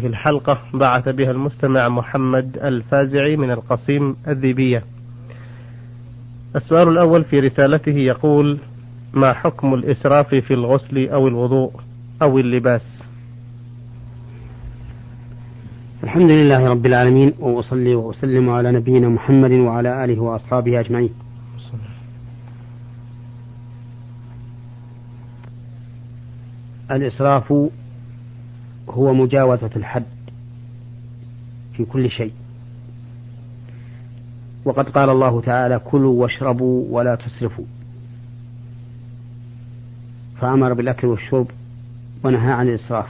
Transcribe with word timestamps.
في 0.00 0.06
الحلقة 0.06 0.58
بعث 0.74 1.08
بها 1.08 1.30
المستمع 1.30 1.88
محمد 1.88 2.56
الفازعي 2.56 3.36
من 3.36 3.50
القصيم 3.50 4.16
الذيبية. 4.28 4.84
السؤال 6.56 6.88
الأول 6.88 7.24
في 7.24 7.40
رسالته 7.40 7.92
يقول 7.92 8.58
ما 9.14 9.32
حكم 9.32 9.74
الإسراف 9.74 10.34
في 10.34 10.54
الغسل 10.54 11.08
أو 11.08 11.28
الوضوء 11.28 11.72
أو 12.22 12.38
اللباس؟ 12.38 13.02
الحمد 16.04 16.30
لله 16.30 16.68
رب 16.68 16.86
العالمين 16.86 17.32
وأصلي 17.38 17.94
وأسلم 17.94 18.50
على 18.50 18.72
نبينا 18.72 19.08
محمد 19.08 19.52
وعلى 19.52 20.04
آله 20.04 20.20
وأصحابه 20.20 20.80
أجمعين. 20.80 21.10
الإسراف 26.90 27.54
هو 28.96 29.14
مجاوزة 29.14 29.70
الحد 29.76 30.04
في 31.76 31.84
كل 31.84 32.10
شيء. 32.10 32.32
وقد 34.64 34.88
قال 34.88 35.10
الله 35.10 35.40
تعالى 35.40 35.78
كلوا 35.78 36.22
واشربوا 36.22 36.86
ولا 36.90 37.14
تسرفوا. 37.14 37.64
فأمر 40.40 40.72
بالأكل 40.72 41.06
والشرب 41.06 41.46
ونهى 42.24 42.52
عن 42.52 42.68
الإسراف. 42.68 43.08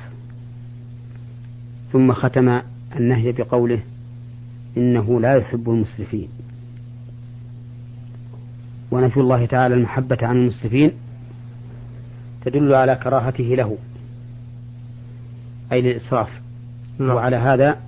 ثم 1.93 2.13
ختم 2.13 2.61
النهي 2.97 3.33
بقوله 3.33 3.81
إنه 4.77 5.21
لا 5.21 5.37
يحب 5.37 5.71
المسرفين. 5.71 6.29
ونفي 8.91 9.21
الله 9.21 9.47
تعالى 9.47 9.75
المحبة 9.75 10.19
عن 10.23 10.37
المسرفين 10.37 10.93
تدل 12.45 12.75
على 12.75 12.95
كراهته 12.95 13.45
له. 13.45 13.77
أي 15.73 15.81
للإسراف. 15.81 16.29
نعم. 16.99 17.11
وعلى 17.11 17.37
هذا 17.37 17.81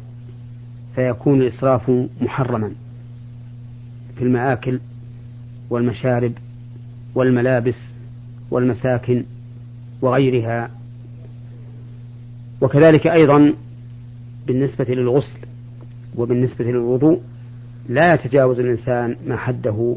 فيكون 0.95 1.43
الإسراف 1.43 1.91
محرما 2.21 2.73
في 4.17 4.25
المآكل 4.25 4.81
والمشارب 5.71 6.33
والملابس 7.15 7.77
والمساكن 8.51 9.25
وغيرها. 10.03 10.71
وكذلك 12.61 13.07
أيضا 13.07 13.55
بالنسبة 14.47 14.85
للغسل 14.85 15.39
وبالنسبة 16.17 16.65
للوضوء 16.65 17.21
لا 17.89 18.15
يتجاوز 18.15 18.59
الإنسان 18.59 19.17
ما 19.27 19.37
حده 19.37 19.97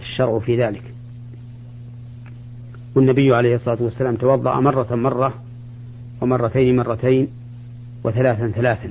الشرع 0.00 0.38
في 0.38 0.62
ذلك. 0.62 0.94
والنبي 2.94 3.34
عليه 3.34 3.54
الصلاة 3.54 3.82
والسلام 3.82 4.16
توضأ 4.16 4.60
مرة 4.60 4.94
مرة 4.94 5.43
ومرتين 6.24 6.76
مرتين 6.76 7.28
وثلاثا 8.04 8.48
ثلاثا. 8.48 8.90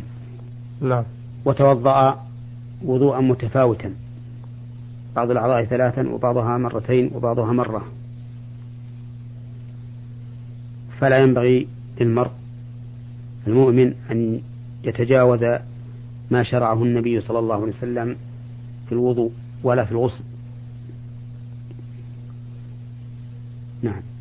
نعم 0.81 1.03
وتوضأ 1.45 2.25
وضوءا 2.85 3.19
متفاوتا. 3.21 3.93
بعض 5.15 5.31
الأعضاء 5.31 5.65
ثلاثا 5.65 6.09
وبعضها 6.09 6.57
مرتين 6.57 7.11
وبعضها 7.15 7.53
مرة. 7.53 7.85
فلا 10.99 11.17
ينبغي 11.17 11.67
للمرء 12.01 12.31
المؤمن 13.47 13.93
أن 14.11 14.41
يتجاوز 14.83 15.43
ما 16.31 16.43
شرعه 16.43 16.83
النبي 16.83 17.21
صلى 17.21 17.39
الله 17.39 17.55
عليه 17.55 17.73
وسلم 17.73 18.15
في 18.85 18.91
الوضوء 18.91 19.31
ولا 19.63 19.85
في 19.85 19.91
الغسل. 19.91 20.23
نعم. 23.81 24.12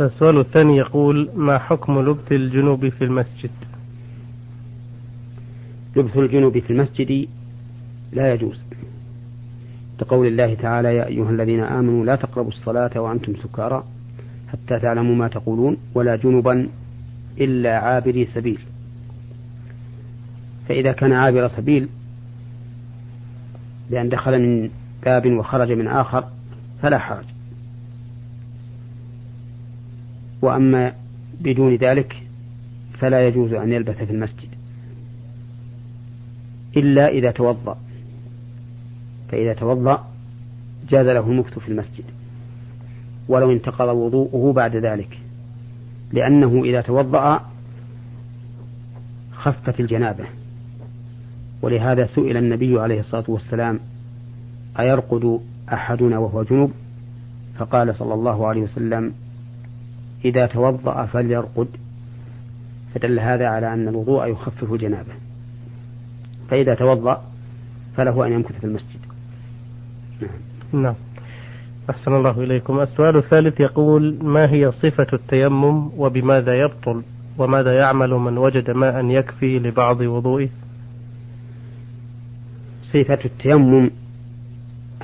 السؤال 0.00 0.38
الثاني 0.38 0.76
يقول 0.76 1.30
ما 1.36 1.58
حكم 1.58 2.00
لبث 2.00 2.32
الجنوب 2.32 2.88
في 2.88 3.04
المسجد؟ 3.04 3.50
لبث 5.96 6.16
الجنوب 6.16 6.58
في 6.58 6.70
المسجد 6.70 7.28
لا 8.12 8.34
يجوز. 8.34 8.62
لقول 10.00 10.26
الله 10.26 10.54
تعالى 10.54 10.96
يا 10.96 11.06
أيها 11.06 11.30
الذين 11.30 11.60
آمنوا 11.60 12.04
لا 12.04 12.16
تقربوا 12.16 12.50
الصلاة 12.50 13.00
وأنتم 13.00 13.34
سكارى 13.42 13.84
حتى 14.52 14.80
تعلموا 14.80 15.14
ما 15.14 15.28
تقولون 15.28 15.76
ولا 15.94 16.16
جنبا 16.16 16.68
إلا 17.40 17.78
عابري 17.78 18.26
سبيل. 18.26 18.58
فإذا 20.68 20.92
كان 20.92 21.12
عابر 21.12 21.48
سبيل 21.48 21.88
بأن 23.90 24.08
دخل 24.08 24.38
من 24.38 24.70
باب 25.04 25.32
وخرج 25.32 25.72
من 25.72 25.88
آخر 25.88 26.24
فلا 26.82 26.98
حرج. 26.98 27.35
وأما 30.42 30.92
بدون 31.40 31.74
ذلك 31.74 32.16
فلا 32.98 33.28
يجوز 33.28 33.52
أن 33.52 33.72
يلبث 33.72 34.04
في 34.04 34.12
المسجد 34.12 34.48
إلا 36.76 37.08
إذا 37.08 37.30
توضأ. 37.30 37.78
فإذا 39.28 39.52
توضأ 39.52 40.04
جاز 40.88 41.06
له 41.06 41.30
المكث 41.30 41.58
في 41.58 41.68
المسجد 41.68 42.04
ولو 43.28 43.52
انتقض 43.52 43.88
وضوءه 43.88 44.52
بعد 44.52 44.76
ذلك 44.76 45.18
لأنه 46.12 46.64
إذا 46.64 46.80
توضأ 46.80 47.40
خفت 49.32 49.80
الجنابة. 49.80 50.24
ولهذا 51.62 52.06
سئل 52.06 52.36
النبي 52.36 52.80
عليه 52.80 53.00
الصلاة 53.00 53.24
والسلام 53.28 53.80
أيرقد 54.78 55.40
أحدنا 55.72 56.18
وهو 56.18 56.42
جنب 56.42 56.70
فقال 57.58 57.94
صلى 57.94 58.14
الله 58.14 58.46
عليه 58.46 58.62
وسلم 58.62 59.12
إذا 60.26 60.46
توضأ 60.46 61.06
فليرقد. 61.06 61.68
فدل 62.94 63.20
هذا 63.20 63.46
على 63.46 63.72
أن 63.72 63.88
الوضوء 63.88 64.26
يخفف 64.26 64.72
الجنابة 64.72 65.12
فإذا 66.50 66.74
توضأ 66.74 67.22
فله 67.96 68.26
أن 68.26 68.32
يمكث 68.32 68.58
في 68.58 68.64
المسجد. 68.64 69.00
نعم. 70.20 70.82
نعم. 70.82 70.94
أحسن 71.90 72.14
الله 72.14 72.40
إليكم. 72.42 72.80
السؤال 72.80 73.16
الثالث 73.16 73.60
يقول 73.60 74.18
ما 74.22 74.52
هي 74.52 74.72
صفة 74.72 75.06
التيمم 75.12 75.90
وبماذا 75.96 76.54
يبطل 76.54 77.02
وماذا 77.38 77.78
يعمل 77.78 78.10
من 78.10 78.38
وجد 78.38 78.70
ماء 78.70 79.04
يكفي 79.04 79.58
لبعض 79.58 80.00
وضوئه؟ 80.00 80.48
صفة 82.82 83.18
التيمم 83.24 83.90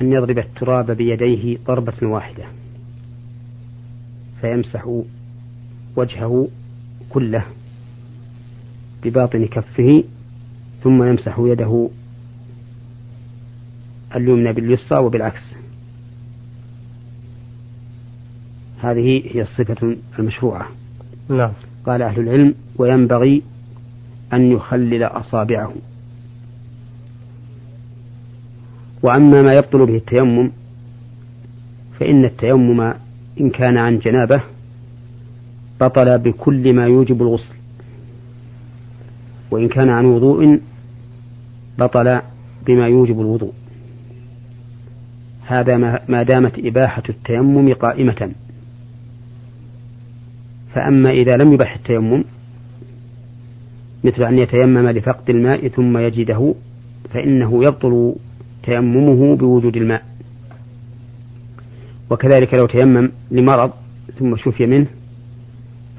أن 0.01 0.13
يضرب 0.13 0.37
التراب 0.37 0.91
بيديه 0.91 1.57
ضربة 1.67 2.07
واحدة. 2.07 2.43
فيمسح 4.43 5.01
وجهه 5.95 6.47
كله 7.09 7.45
بباطن 9.03 9.45
كفه 9.45 10.03
ثم 10.83 11.03
يمسح 11.03 11.39
يده 11.39 11.89
اليمنى 14.15 14.53
باليسرى 14.53 14.99
وبالعكس. 15.03 15.41
هذه 18.79 19.23
هي 19.35 19.41
الصفة 19.41 19.95
المشروعة. 20.19 20.67
نعم. 21.29 21.51
قال 21.85 22.01
أهل 22.01 22.19
العلم 22.21 22.55
وينبغي 22.77 23.41
أن 24.33 24.51
يخلل 24.51 25.03
أصابعه. 25.03 25.73
وأما 29.03 29.41
ما 29.41 29.53
يبطل 29.53 29.85
به 29.85 29.95
التيمم 29.95 30.51
فإن 31.99 32.25
التيمم 32.25 32.93
إن 33.39 33.49
كان 33.49 33.77
عن 33.77 33.99
جنابة 33.99 34.41
بطل 35.81 36.17
بكل 36.17 36.73
ما 36.73 36.85
يوجب 36.85 37.21
الغسل. 37.21 37.55
وإن 39.51 39.67
كان 39.67 39.89
عن 39.89 40.05
وضوء 40.05 40.59
بطل 41.79 42.21
بما 42.65 42.87
يوجب 42.87 43.21
الوضوء. 43.21 43.53
هذا 45.45 45.77
ما 46.09 46.23
دامت 46.23 46.59
إباحة 46.59 47.03
التيمم 47.09 47.73
قائمة. 47.73 48.31
فأما 50.73 51.09
إذا 51.09 51.31
لم 51.31 51.53
يبح 51.53 51.75
التيمم 51.75 52.23
مثل 54.03 54.23
أن 54.23 54.37
يتيمم 54.37 54.89
لفقد 54.89 55.29
الماء 55.29 55.67
ثم 55.67 55.97
يجده 55.97 56.53
فإنه 57.13 57.63
يبطل 57.63 58.15
تيممه 58.63 59.35
بوجود 59.35 59.77
الماء. 59.77 60.12
وكذلك 62.13 62.53
لو 62.53 62.65
تيمم 62.65 63.11
لمرض 63.31 63.71
ثم 64.19 64.35
شفي 64.35 64.65
منه 64.65 64.87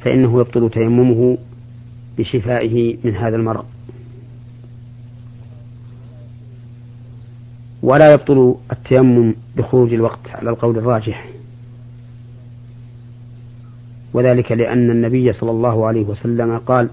فإنه 0.05 0.41
يبطل 0.41 0.71
تيممه 0.71 1.39
بشفائه 2.19 2.97
من 3.05 3.17
هذا 3.17 3.37
المرض. 3.37 3.65
ولا 7.83 8.13
يبطل 8.13 8.55
التيمم 8.73 9.35
بخروج 9.57 9.95
الوقت 9.95 10.29
على 10.29 10.51
القول 10.51 10.79
الراجح. 10.79 11.29
وذلك 14.15 14.53
لأن 14.53 14.91
النبي 14.91 15.33
صلى 15.33 15.51
الله 15.51 15.87
عليه 15.87 16.05
وسلم 16.05 16.59
قال 16.59 16.89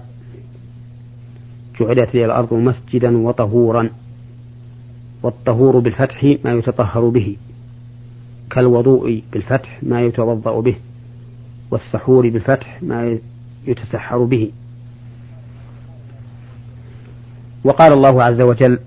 جعلت 1.80 2.14
لي 2.14 2.24
الأرض 2.24 2.54
مسجدا 2.54 3.18
وطهورا 3.18 3.90
والطهور 5.22 5.78
بالفتح 5.78 6.24
ما 6.44 6.52
يتطهر 6.52 7.08
به. 7.08 7.36
كالوضوء 8.52 9.22
بالفتح 9.32 9.78
ما 9.82 10.02
يتوضأ 10.02 10.60
به 10.60 10.74
والسحور 11.70 12.28
بالفتح 12.28 12.82
ما 12.82 13.18
يتسحر 13.66 14.24
به. 14.24 14.50
وقال 17.64 17.92
الله 17.92 18.22
عز 18.22 18.40
وجل 18.40 18.78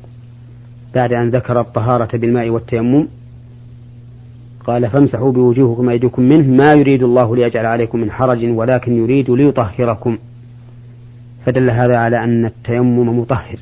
بعد 0.95 1.13
أن 1.13 1.29
ذكر 1.29 1.59
الطهارة 1.59 2.17
بالماء 2.17 2.49
والتيمم 2.49 3.07
قال 4.65 4.89
فامسحوا 4.89 5.31
بوجوهكم 5.31 5.89
أيديكم 5.89 6.21
منه 6.21 6.57
ما 6.63 6.73
يريد 6.73 7.03
الله 7.03 7.35
ليجعل 7.35 7.65
عليكم 7.65 7.99
من 7.99 8.11
حرج 8.11 8.45
ولكن 8.45 8.97
يريد 8.97 9.29
ليطهركم. 9.29 10.17
فدل 11.45 11.69
هذا 11.69 11.97
على 11.97 12.23
أن 12.23 12.45
التيمم 12.45 13.19
مطهر. 13.19 13.59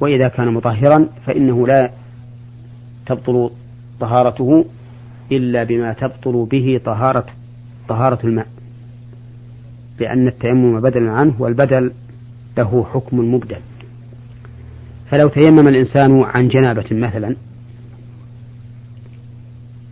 وإذا 0.00 0.28
كان 0.28 0.52
مطهرا 0.52 1.06
فإنه 1.26 1.66
لا 1.66 1.90
تبطل 3.06 3.50
طهارته 4.00 4.64
إلا 5.32 5.64
بما 5.64 5.92
تبطل 5.92 6.46
به 6.50 6.80
طهارة 6.84 7.26
طهارة 7.88 8.18
الماء. 8.24 8.46
لأن 9.98 10.28
التيمم 10.28 10.80
بدل 10.80 11.08
عنه 11.08 11.34
والبدل 11.38 11.92
له 12.58 12.86
حكم 12.92 13.34
مبدل. 13.34 13.60
فلو 15.10 15.28
تيمم 15.28 15.68
الإنسان 15.68 16.22
عن 16.22 16.48
جنابة 16.48 16.86
مثلا 16.90 17.36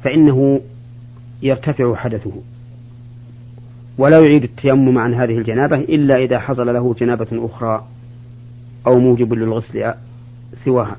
فإنه 0.02 0.60
يرتفع 1.42 1.94
حدثه. 1.94 2.32
ولا 3.98 4.20
يعيد 4.20 4.42
التيمم 4.42 4.98
عن 4.98 5.14
هذه 5.14 5.38
الجنابة 5.38 5.76
إلا 5.76 6.16
إذا 6.16 6.38
حصل 6.38 6.66
له 6.74 6.94
جنابة 6.94 7.26
أخرى 7.32 7.84
أو 8.86 8.98
موجب 8.98 9.32
للغسل 9.32 9.94
سواها. 10.64 10.96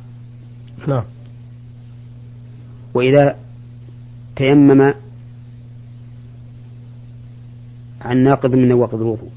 نعم. 0.87 1.03
وإذا 2.95 3.35
تيمم 4.35 4.93
عن 8.01 8.17
ناقض 8.23 8.55
من 8.55 8.69
نواقض 8.69 9.01
الوضوء 9.01 9.29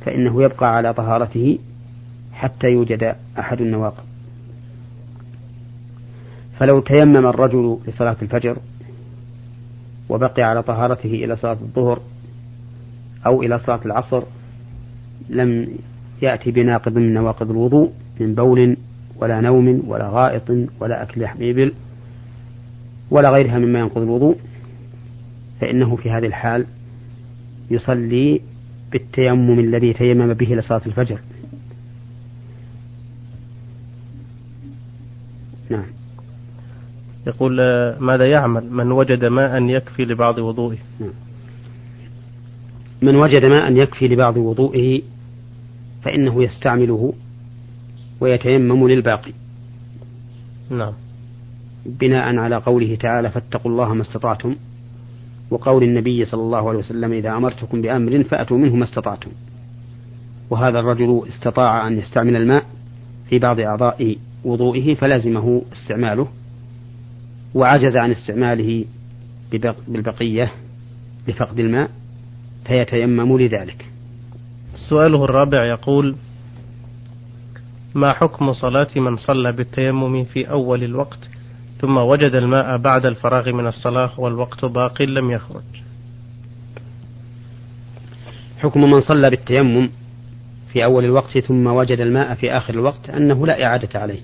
فإنه 0.00 0.42
يبقى 0.42 0.76
على 0.76 0.94
طهارته 0.94 1.58
حتى 2.32 2.66
يوجد 2.66 3.16
أحد 3.38 3.60
النواقض. 3.60 4.04
فلو 6.58 6.80
تيمم 6.80 7.26
الرجل 7.26 7.78
لصلاة 7.86 8.16
الفجر 8.22 8.56
وبقي 10.08 10.42
على 10.42 10.62
طهارته 10.62 11.10
إلى 11.10 11.36
صلاة 11.36 11.56
الظهر 11.62 12.00
أو 13.26 13.42
إلى 13.42 13.58
صلاة 13.58 13.80
العصر 13.86 14.22
لم 15.28 15.68
يأتي 16.22 16.50
بناقض 16.50 16.92
من 16.92 17.14
نواقض 17.14 17.50
الوضوء 17.50 17.92
من 18.20 18.34
بول 18.34 18.76
ولا 19.16 19.40
نوم 19.40 19.82
ولا 19.86 20.08
غائط 20.08 20.50
ولا 20.80 21.02
أكل 21.02 21.20
لحم 21.20 21.42
إبل. 21.42 21.72
ولا 23.10 23.30
غيرها 23.30 23.58
مما 23.58 23.78
ينقض 23.78 24.02
الوضوء 24.02 24.36
فإنه 25.60 25.96
في 25.96 26.10
هذه 26.10 26.26
الحال 26.26 26.66
يصلي 27.70 28.40
بالتيمم 28.92 29.58
الذي 29.58 29.92
تيمم 29.92 30.34
به 30.34 30.46
لصلاة 30.46 30.82
الفجر. 30.86 31.20
نعم. 35.70 35.86
يقول 37.26 37.60
آه، 37.60 37.98
ماذا 38.00 38.26
يعمل؟ 38.26 38.70
من 38.70 38.92
وجد 38.92 39.24
ماء 39.24 39.62
يكفي 39.62 40.04
لبعض 40.04 40.38
وضوئه. 40.38 40.78
نعم. 41.00 41.10
من 43.02 43.16
وجد 43.16 43.44
ماء 43.44 43.72
يكفي 43.72 44.08
لبعض 44.08 44.36
وضوئه 44.36 45.02
فإنه 46.02 46.42
يستعمله 46.42 47.12
ويتيمم 48.20 48.88
للباقي. 48.88 49.32
نعم. 50.70 50.92
بناء 51.86 52.36
على 52.36 52.56
قوله 52.56 52.94
تعالى 52.94 53.30
فاتقوا 53.30 53.70
الله 53.70 53.94
ما 53.94 54.02
استطعتم. 54.02 54.56
وقول 55.50 55.82
النبي 55.82 56.24
صلى 56.24 56.42
الله 56.42 56.68
عليه 56.68 56.78
وسلم 56.78 57.12
إذا 57.12 57.30
أمرتكم 57.30 57.82
بأمر 57.82 58.22
فأتوا 58.22 58.58
منه 58.58 58.76
ما 58.76 58.84
استطعتم. 58.84 59.30
وهذا 60.50 60.78
الرجل 60.78 61.22
استطاع 61.28 61.88
أن 61.88 61.98
يستعمل 61.98 62.36
الماء 62.36 62.64
في 63.28 63.38
بعض 63.38 63.60
أعضاء 63.60 64.16
وضوئه 64.44 64.94
فلازمه 64.94 65.62
استعماله. 65.72 66.28
وعجز 67.54 67.96
عن 67.96 68.10
استعماله 68.10 68.84
بالبقية 69.88 70.52
لفقد 71.28 71.60
الماء 71.60 71.90
فيتيمم 72.66 73.38
لذلك. 73.38 73.86
سؤاله 74.88 75.24
الرابع 75.24 75.64
يقول 75.64 76.16
ما 77.94 78.12
حكم 78.12 78.52
صلاة 78.52 78.88
من 78.96 79.16
صلى 79.16 79.52
بالتيمم 79.52 80.24
في 80.24 80.50
أول 80.50 80.84
الوقت؟ 80.84 81.18
ثم 81.80 81.96
وجد 81.96 82.34
الماء 82.34 82.76
بعد 82.76 83.06
الفراغ 83.06 83.52
من 83.52 83.66
الصلاة 83.66 84.20
والوقت 84.20 84.64
باق 84.64 85.02
لم 85.02 85.30
يخرج. 85.30 85.62
حكم 88.58 88.90
من 88.90 89.00
صلى 89.00 89.30
بالتيمم 89.30 89.90
في 90.72 90.84
أول 90.84 91.04
الوقت 91.04 91.38
ثم 91.38 91.66
وجد 91.66 92.00
الماء 92.00 92.34
في 92.34 92.52
آخر 92.52 92.74
الوقت 92.74 93.10
أنه 93.10 93.46
لا 93.46 93.64
إعادة 93.66 94.00
عليه 94.00 94.20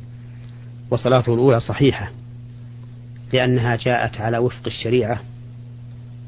وصلاته 0.91 1.35
الأولى 1.35 1.61
صحيحة 1.61 2.11
لأنها 3.33 3.77
جاءت 3.77 4.21
على 4.21 4.39
وفق 4.39 4.63
الشريعة 4.67 5.21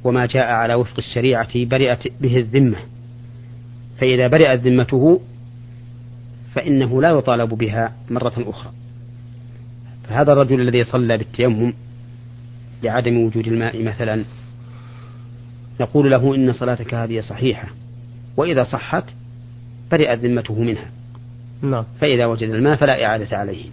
وما 0.04 0.26
جاء 0.26 0.52
على 0.52 0.74
وفق 0.74 0.94
الشريعة 0.98 1.64
برئت 1.64 2.12
به 2.20 2.36
الذمة 2.36 2.76
فإذا 3.98 4.28
برئت 4.28 4.60
ذمته 4.60 5.20
فإنه 6.54 7.02
لا 7.02 7.10
يطالب 7.10 7.48
بها 7.48 7.92
مرة 8.10 8.34
أخرى. 8.38 8.77
فهذا 10.08 10.32
الرجل 10.32 10.60
الذي 10.60 10.84
صلى 10.84 11.16
بالتيمم 11.16 11.74
لعدم 12.82 13.18
وجود 13.18 13.46
الماء 13.46 13.82
مثلا 13.82 14.24
نقول 15.80 16.10
له 16.10 16.34
إن 16.34 16.52
صلاتك 16.52 16.94
هذه 16.94 17.20
صحيحة 17.20 17.68
وإذا 18.36 18.64
صحت 18.64 19.04
برئت 19.90 20.18
ذمته 20.18 20.62
منها. 20.62 20.90
نعم. 21.62 21.84
فإذا 22.00 22.26
وجد 22.26 22.50
الماء 22.50 22.76
فلا 22.76 23.04
إعادة 23.04 23.36
عليه. 23.36 23.64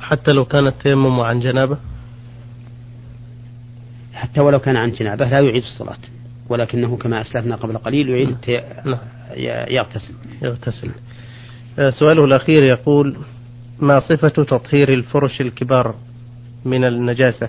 حتى 0.00 0.30
لو 0.30 0.44
كان 0.44 0.66
التيمم 0.66 1.20
عن 1.20 1.40
جنابة؟ 1.40 1.78
حتى 4.14 4.40
ولو 4.40 4.58
كان 4.58 4.76
عن 4.76 4.92
جنابة 4.92 5.24
لا 5.24 5.44
يعيد 5.44 5.62
الصلاة 5.62 5.98
ولكنه 6.48 6.96
كما 6.96 7.20
أسلفنا 7.20 7.56
قبل 7.56 7.78
قليل 7.78 8.08
يعيد 8.08 8.28
التي... 8.28 8.60
نعم. 8.84 8.98
يغتسل 9.68 10.14
يغتسل 10.42 10.90
آه، 11.78 11.90
سؤاله 11.90 12.24
الأخير 12.24 12.64
يقول 12.64 13.16
ما 13.84 14.00
صفة 14.00 14.28
تطهير 14.28 14.88
الفرش 14.88 15.40
الكبار 15.40 15.94
من 16.64 16.84
النجاسة؟ 16.84 17.48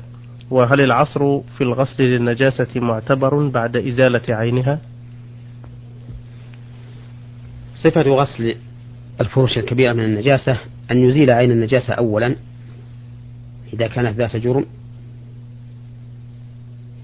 وهل 0.52 0.82
العصر 0.82 1.40
في 1.40 1.62
الغسل 1.62 2.04
للنجاسة 2.04 2.68
معتبر 2.76 3.48
بعد 3.48 3.78
إزالة 3.78 4.36
عينها؟ 4.36 4.80
صفة 7.76 8.02
غسل 8.02 8.56
الفرش 9.22 9.58
الكبيرة 9.58 9.94
من 9.94 10.04
النجاسة 10.04 10.58
أن 10.92 10.98
يزيل 10.98 11.32
عين 11.32 11.52
النجاسة 11.52 11.94
أولا 11.94 12.36
إذا 13.74 13.88
كانت 13.88 14.18
ذات 14.18 14.36
جرم 14.36 14.66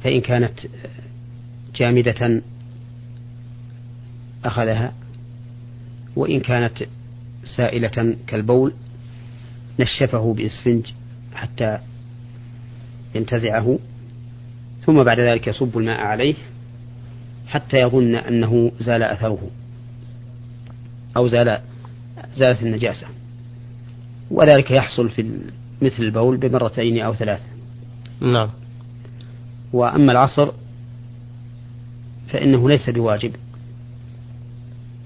فإن 0.04 0.22
كانت 0.22 0.60
جامدة 1.76 2.42
أخذها 4.46 4.94
وإن 6.16 6.40
كانت 6.40 6.78
سائلة 7.58 8.16
كالبول 8.28 8.74
نشفه 9.80 10.34
بإسفنج 10.34 10.86
حتى 11.34 11.80
ينتزعه 13.16 13.80
ثم 14.86 14.98
بعد 14.98 15.20
ذلك 15.20 15.48
يصب 15.48 15.78
الماء 15.78 16.00
عليه 16.00 16.36
حتى 17.48 17.78
يظن 17.78 18.16
أنه 18.16 18.72
زال 18.80 19.04
أثره 19.04 19.50
أو 21.18 21.28
زال 21.28 21.62
زالت 22.36 22.62
النجاسة. 22.62 23.08
وذلك 24.32 24.72
يحصل 24.72 25.10
في 25.10 25.40
مثل 25.82 26.04
البول 26.04 26.38
بمرتين 26.38 27.02
أو 27.02 27.14
ثلاث 27.14 27.42
نعم. 28.22 28.50
وأما 29.74 30.12
العصر 30.12 30.52
فإنه 32.30 32.70
ليس 32.70 32.90
بواجب 32.90 33.36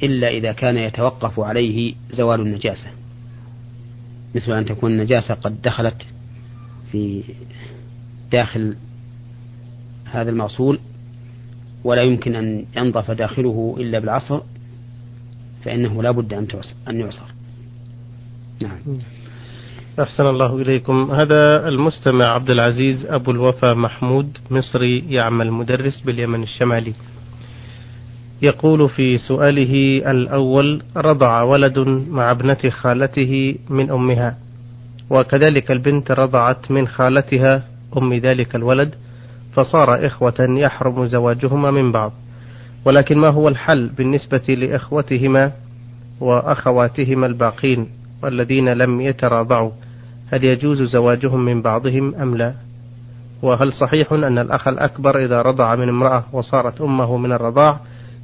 إلا 0.04 0.28
إذا 0.28 0.52
كان 0.52 0.78
يتوقف 0.78 1.40
عليه 1.40 1.96
زوال 2.12 2.42
النجاسة. 2.42 2.88
مثل 4.36 4.51
أن 4.51 4.65
تكون 4.65 4.92
النجاسة 4.92 5.34
قد 5.34 5.62
دخلت 5.62 6.08
في 6.92 7.24
داخل 8.32 8.75
هذا 10.06 10.30
المغسول 10.30 10.80
ولا 11.84 12.01
يمكن 12.01 12.36
أن 12.36 12.65
ينظف 12.77 13.12
داخله 13.12 13.75
إلا 13.80 14.00
بالعصر 14.00 14.42
فإنه 15.63 16.04
لا 16.04 16.12
بد 16.12 16.34
أن 16.88 17.00
يعصر. 17.00 17.25
نعم. 18.62 18.80
أحسن 20.00 20.24
الله 20.24 20.62
إليكم. 20.62 21.12
هذا 21.12 21.68
المستمع 21.68 22.25
عبد 22.25 22.50
العزيز 22.50 23.06
أبو 23.06 23.32
الوفا 23.32 23.74
محمود 23.74 24.38
مصري 24.51 25.00
يعمل 25.10 25.51
مدرس 25.51 26.01
باليمن 26.01 26.44
الشمالي. 26.44 26.94
يقول 28.42 28.89
في 28.89 29.18
سؤاله 29.18 30.01
الأول 30.12 30.82
رضع 30.98 31.42
ولد 31.42 31.80
مع 32.10 32.32
ابنة 32.32 32.70
خالته 32.70 33.56
من 33.70 33.92
أمها 33.92 34.38
وكذلك 35.10 35.72
البنت 35.72 36.12
رضعت 36.12 36.72
من 36.72 36.88
خالتها 36.88 37.63
أم 37.98 38.13
ذلك 38.13 38.56
الولد 38.56 38.96
فصار 39.54 40.06
إخوة 40.06 40.36
يحرم 40.39 41.06
زواجهما 41.06 41.72
من 41.72 41.92
بعض. 41.92 42.12
ولكن 42.86 43.18
ما 43.18 43.30
هو 43.30 43.48
الحل 43.48 43.88
بالنسبة 43.88 44.44
لإخوتهما 44.50 45.51
وأخواتهما 46.22 47.27
الباقين 47.27 47.88
والذين 48.24 48.70
لم 48.70 49.01
يتراضعوا؟ 49.01 49.72
هل 50.32 50.44
يجوز 50.44 50.82
زواجهم 50.82 51.46
من 51.46 51.62
بعضهم 51.62 52.15
أم 52.15 52.38
لا؟ 52.38 52.54
وهل 53.42 53.74
صحيح 53.74 54.13
أن 54.13 54.38
الأخ 54.38 54.68
الأكبر 54.68 55.25
إذا 55.25 55.42
رضع 55.42 55.75
من 55.75 55.89
امرأة 55.89 56.24
وصارت 56.34 56.82
أمه 56.82 57.18
من 57.18 57.32
الرضاع 57.32 57.80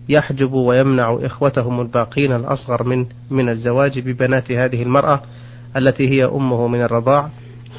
يحجب 0.10 0.54
ويمنع 0.54 1.20
إخوتهم 1.22 1.82
الباقين 1.82 2.36
الأصغر 2.36 2.84
من 2.84 3.06
من 3.30 3.50
الزواج 3.50 4.00
ببنات 4.00 4.52
هذه 4.52 4.84
المرأة 4.84 5.22
التي 5.78 6.10
هي 6.10 6.26
أمه 6.26 6.68
من 6.68 6.82
الرضاع. 6.82 7.30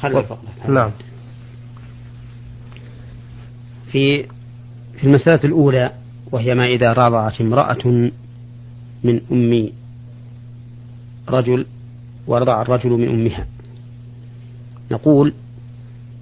و... 0.03 0.21
نعم. 0.67 0.91
في 3.91 4.23
في 4.97 5.03
المسألة 5.03 5.39
الأولى 5.43 5.91
وهي 6.31 6.55
ما 6.55 6.65
إذا 6.65 6.93
رضعت 6.93 7.41
امرأة 7.41 8.09
من 9.03 9.21
أم 9.31 9.69
رجل 11.29 11.65
ورضع 12.27 12.61
الرجل 12.61 12.89
من 12.89 13.09
أمها. 13.09 13.47
نقول 14.91 15.33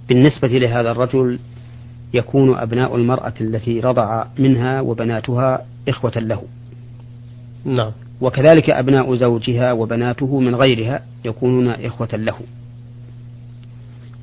بالنسبة 0.10 0.48
لهذا 0.48 0.92
الرجل 0.92 1.40
يكون 2.14 2.58
أبناء 2.58 2.96
المرأة 2.96 3.34
التي 3.42 3.80
رضع 3.80 4.26
منها 4.40 4.82
وبناتها 4.82 5.66
إخوة 5.88 6.14
له. 6.16 6.44
نعم. 7.66 7.92
وكذلك 8.22 8.70
أبناء 8.70 9.16
زوجها 9.16 9.72
وبناته 9.72 10.40
من 10.40 10.56
غيرها 10.56 11.04
يكونون 11.26 11.68
إخوة 11.68 12.10
له. 12.14 12.36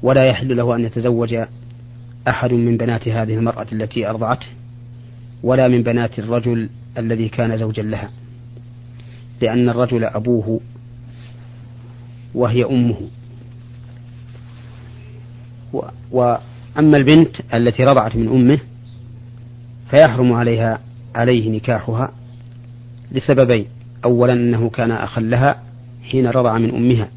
ولا 0.02 0.24
يحل 0.24 0.56
له 0.56 0.76
أن 0.76 0.84
يتزوج 0.84 1.36
أحد 2.28 2.52
من 2.52 2.76
بنات 2.76 3.08
هذه 3.08 3.34
المرأة 3.34 3.66
التي 3.72 4.08
أرضعته 4.08 4.46
ولا 5.42 5.68
من 5.68 5.82
بنات 5.82 6.18
الرجل 6.18 6.68
الذي 6.98 7.28
كان 7.28 7.58
زوجا 7.58 7.82
لها 7.82 8.10
لأن 9.40 9.68
الرجل 9.68 10.04
أبوه 10.04 10.60
وهي 12.34 12.64
أمه. 12.64 12.96
وأما 16.12 16.96
البنت 16.96 17.36
التي 17.54 17.84
رضعت 17.84 18.16
من 18.16 18.28
أمه 18.28 18.58
فيحرم 19.90 20.32
عليها 20.32 20.80
عليه 21.18 21.50
نكاحها 21.50 22.12
لسببين. 23.12 23.66
أولا 24.04 24.32
أنه 24.32 24.70
كان 24.70 24.90
أخا 24.90 25.20
لها 25.20 25.62
حين 26.10 26.26
رضع 26.26 26.58
من 26.58 26.74
أمها 26.74 27.08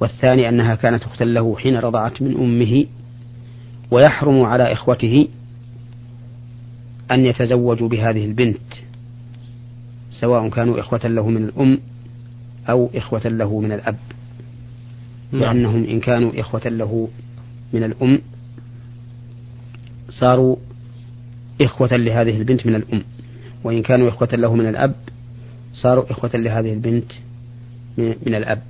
والثاني 0.00 0.48
أنها 0.48 0.74
كانت 0.74 1.02
أختا 1.02 1.24
له 1.24 1.56
حين 1.56 1.76
رضعت 1.76 2.22
من 2.22 2.36
أمه. 2.36 2.84
ويحرم 3.90 4.42
على 4.42 4.72
إخوته 4.72 5.28
أن 7.10 7.24
يتزوجوا 7.24 7.88
بهذه 7.88 8.24
البنت 8.24 8.74
سواء 10.10 10.48
كانوا 10.48 10.80
إخوة 10.80 11.06
له 11.06 11.28
من 11.28 11.44
الأم 11.44 11.78
أو 12.70 12.90
إخوة 12.94 13.28
له 13.28 13.60
من 13.60 13.72
الأب 13.72 13.96
نعم. 15.32 15.42
لأنهم 15.42 15.84
إن 15.84 16.00
كانوا 16.00 16.40
إخوة 16.40 16.68
له 16.68 17.08
من 17.72 17.84
الأم 17.84 18.18
صاروا 20.10 20.56
إخوة 21.62 21.96
لهذه 21.96 22.36
البنت 22.36 22.66
من 22.66 22.74
الأم. 22.74 23.02
وإن 23.66 23.82
كانوا 23.82 24.08
إخوة 24.08 24.28
له 24.32 24.54
من 24.54 24.68
الأب 24.68 24.94
صاروا 25.74 26.10
إخوة 26.10 26.30
لهذه 26.34 26.72
البنت 26.72 27.12
من 27.98 28.34
الأب. 28.34 28.62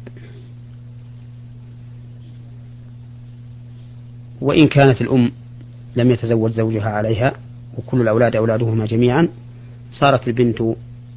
وإن 4.40 4.68
كانت 4.68 5.00
الأم 5.00 5.32
لم 5.96 6.10
يتزوج 6.10 6.52
زوجها 6.52 6.88
عليها 6.90 7.32
وكل 7.78 8.00
الأولاد 8.00 8.36
أولادهما 8.36 8.86
جميعا 8.86 9.28
صارت 9.92 10.28
البنت 10.28 10.62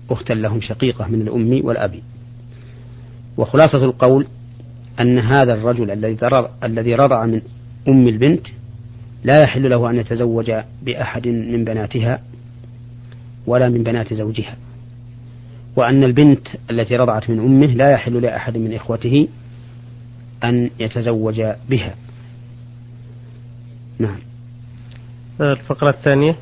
أختا 0.10 0.34
لهم 0.34 0.62
شقيقة 0.62 1.08
من 1.08 1.22
الأم 1.22 1.66
والأب. 1.66 2.00
وخلاصة 3.38 3.86
القول 3.86 4.26
أن 5.00 5.20
هذا 5.20 5.54
الرجل 5.54 5.92
الذي 6.64 6.96
رضع 6.96 7.26
من 7.26 7.42
أم 7.88 8.08
البنت 8.08 8.48
لا 9.24 9.42
يحل 9.42 9.70
له 9.70 9.90
أن 9.90 9.96
يتزوج 9.96 10.52
بأحد 10.84 11.28
من 11.28 11.64
بناتها 11.66 12.22
ولا 13.50 13.70
من 13.70 13.84
بنات 13.84 14.14
زوجها. 14.14 14.58
وأن 15.76 16.04
البنت 16.04 16.48
التي 16.72 16.96
رضعت 16.96 17.30
من 17.30 17.40
أمه 17.40 17.68
لا 17.68 17.92
يحل 17.92 18.22
لأحد 18.22 18.58
من 18.58 18.74
إخوته 18.74 19.28
أن 20.44 20.70
يتزوج 20.80 21.42
بها. 21.70 21.96
نعم. 24.00 24.20
الفقرة 25.42 25.90
الثانية. 25.90 26.36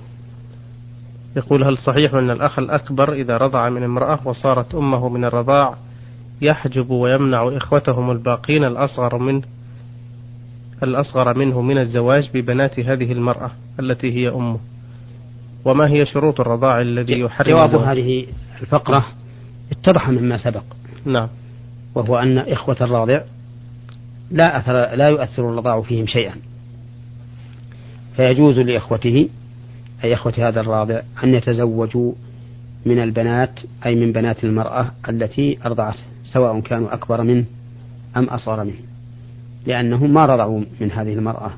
يقول 1.35 1.63
هل 1.63 1.77
صحيح 1.77 2.13
أن 2.13 2.29
الأخ 2.29 2.59
الأكبر 2.59 3.13
إذا 3.13 3.37
رضع 3.37 3.69
من 3.69 3.83
امرأة 3.83 4.19
وصارت 4.25 4.75
أمه 4.75 5.09
من 5.09 5.25
الرضاع 5.25 5.77
يحجب 6.41 6.89
ويمنع 6.89 7.57
إخوتهم 7.57 8.11
الباقين 8.11 8.63
الأصغر 8.63 9.17
من 9.17 9.41
الأصغر 10.83 11.37
منه 11.37 11.61
من 11.61 11.77
الزواج 11.77 12.29
ببنات 12.33 12.79
هذه 12.79 13.11
المرأة 13.11 13.51
التي 13.79 14.11
هي 14.13 14.29
أمه؟ 14.29 14.59
وما 15.67 15.87
هي 15.87 16.05
شروط 16.05 16.39
الرضاع 16.39 16.81
الذي 16.81 17.19
يحرم 17.19 17.49
جواب 17.49 17.75
هذه 17.75 18.27
الفقرة 18.61 19.05
اتضح 19.71 20.09
مما 20.09 20.37
سبق. 20.37 20.63
نعم. 21.05 21.29
وهو 21.95 22.17
أن 22.17 22.37
إخوة 22.37 22.77
الراضع 22.81 23.21
لا 24.31 24.59
أثر 24.59 24.95
لا 24.95 25.07
يؤثر 25.07 25.49
الرضاع 25.49 25.81
فيهم 25.81 26.07
شيئا. 26.07 26.33
فيجوز 28.15 28.59
لإخوته 28.59 29.29
أي 30.03 30.13
إخوة 30.13 30.33
هذا 30.37 30.61
الراضع 30.61 31.01
أن 31.23 31.35
يتزوجوا 31.35 32.13
من 32.85 33.03
البنات 33.03 33.59
أي 33.85 33.95
من 33.95 34.11
بنات 34.11 34.43
المرأة 34.43 34.91
التي 35.09 35.57
أرضعته 35.65 36.03
سواء 36.23 36.59
كانوا 36.59 36.93
أكبر 36.93 37.23
منه 37.23 37.45
أم 38.17 38.23
أصغر 38.23 38.63
منه. 38.63 38.79
لأنهم 39.65 40.13
ما 40.13 40.25
رضعوا 40.25 40.61
من 40.81 40.91
هذه 40.91 41.13
المرأة. 41.13 41.51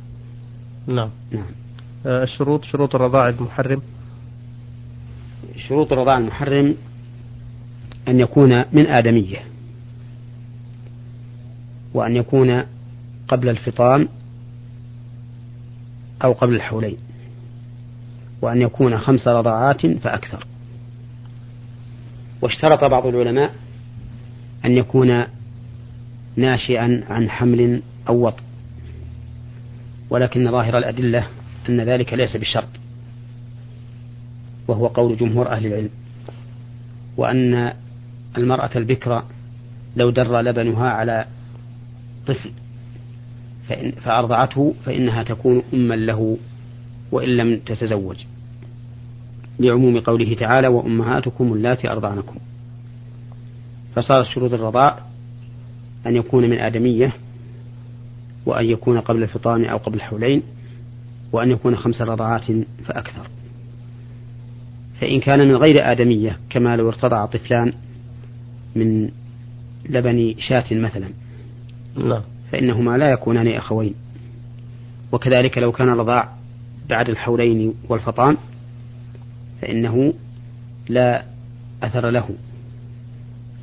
نعم. 0.87 1.09
نعم. 1.31 1.45
آه، 2.05 2.23
الشروط 2.23 2.63
شروط 2.63 2.95
الرضاع 2.95 3.29
المحرم؟ 3.29 3.81
شروط 5.67 5.91
الرضاع 5.91 6.17
المحرم 6.17 6.75
أن 8.07 8.19
يكون 8.19 8.65
من 8.73 8.87
آدمية 8.87 9.37
وأن 11.93 12.15
يكون 12.15 12.63
قبل 13.27 13.49
الفطام 13.49 14.07
أو 16.23 16.33
قبل 16.33 16.55
الحولين 16.55 16.97
وأن 18.41 18.61
يكون 18.61 18.97
خمس 18.97 19.27
رضعات 19.27 19.85
فأكثر. 19.85 20.45
واشترط 22.41 22.83
بعض 22.83 23.05
العلماء 23.05 23.55
أن 24.65 24.77
يكون 24.77 25.23
ناشئا 26.35 27.03
عن 27.09 27.29
حمل 27.29 27.81
أو 28.09 28.25
وطء 28.25 28.43
ولكن 30.09 30.51
ظاهر 30.51 30.77
الأدلة 30.77 31.27
أن 31.69 31.81
ذلك 31.81 32.13
ليس 32.13 32.37
بشرط. 32.37 32.78
وهو 34.69 34.88
قول 34.88 35.17
جمهور 35.17 35.49
أهل 35.49 35.65
العلم 35.65 35.89
وأن 37.17 37.73
المرأة 38.38 38.69
البكرة 38.75 39.25
لو 39.95 40.09
در 40.09 40.41
لبنها 40.41 40.89
على 40.89 41.25
طفل 42.27 42.51
فإن 43.67 43.91
فأرضعته 43.91 44.73
فإنها 44.85 45.23
تكون 45.23 45.63
أما 45.73 45.95
له 45.95 46.38
وإن 47.11 47.29
لم 47.29 47.59
تتزوج. 47.59 48.17
لعموم 49.59 49.99
قوله 49.99 50.33
تعالى 50.33 50.67
وأمهاتكم 50.67 51.53
اللاتي 51.53 51.91
أرضعنكم 51.91 52.35
فصارت 53.95 54.25
شروط 54.25 54.53
الرضاع 54.53 54.99
أن 56.07 56.15
يكون 56.15 56.49
من 56.49 56.57
آدمية 56.57 57.13
وأن 58.45 58.65
يكون 58.65 58.99
قبل 58.99 59.23
الفطام 59.23 59.65
أو 59.65 59.77
قبل 59.77 59.95
الحولين 59.95 60.43
وأن 61.31 61.51
يكون 61.51 61.75
خمس 61.75 62.01
رضعات 62.01 62.45
فأكثر. 62.85 63.27
فإن 65.01 65.20
كان 65.20 65.48
من 65.48 65.56
غير 65.56 65.91
آدمية 65.91 66.38
كما 66.50 66.75
لو 66.75 66.88
ارتضع 66.88 67.25
طفلان 67.25 67.74
من 68.75 69.10
لبن 69.89 70.36
شاة 70.39 70.65
مثلا. 70.72 71.10
نعم. 71.96 72.22
فإنهما 72.51 72.98
لا 72.98 73.12
يكونان 73.12 73.48
أخوين. 73.48 73.94
وكذلك 75.12 75.58
لو 75.58 75.72
كان 75.72 75.89
رضاع 75.89 76.29
بعد 76.89 77.10
الحولين 77.10 77.74
والفطام 77.89 78.38
فإنه 79.62 80.13
لا 80.89 81.24
أثر 81.84 82.10
له. 82.10 82.29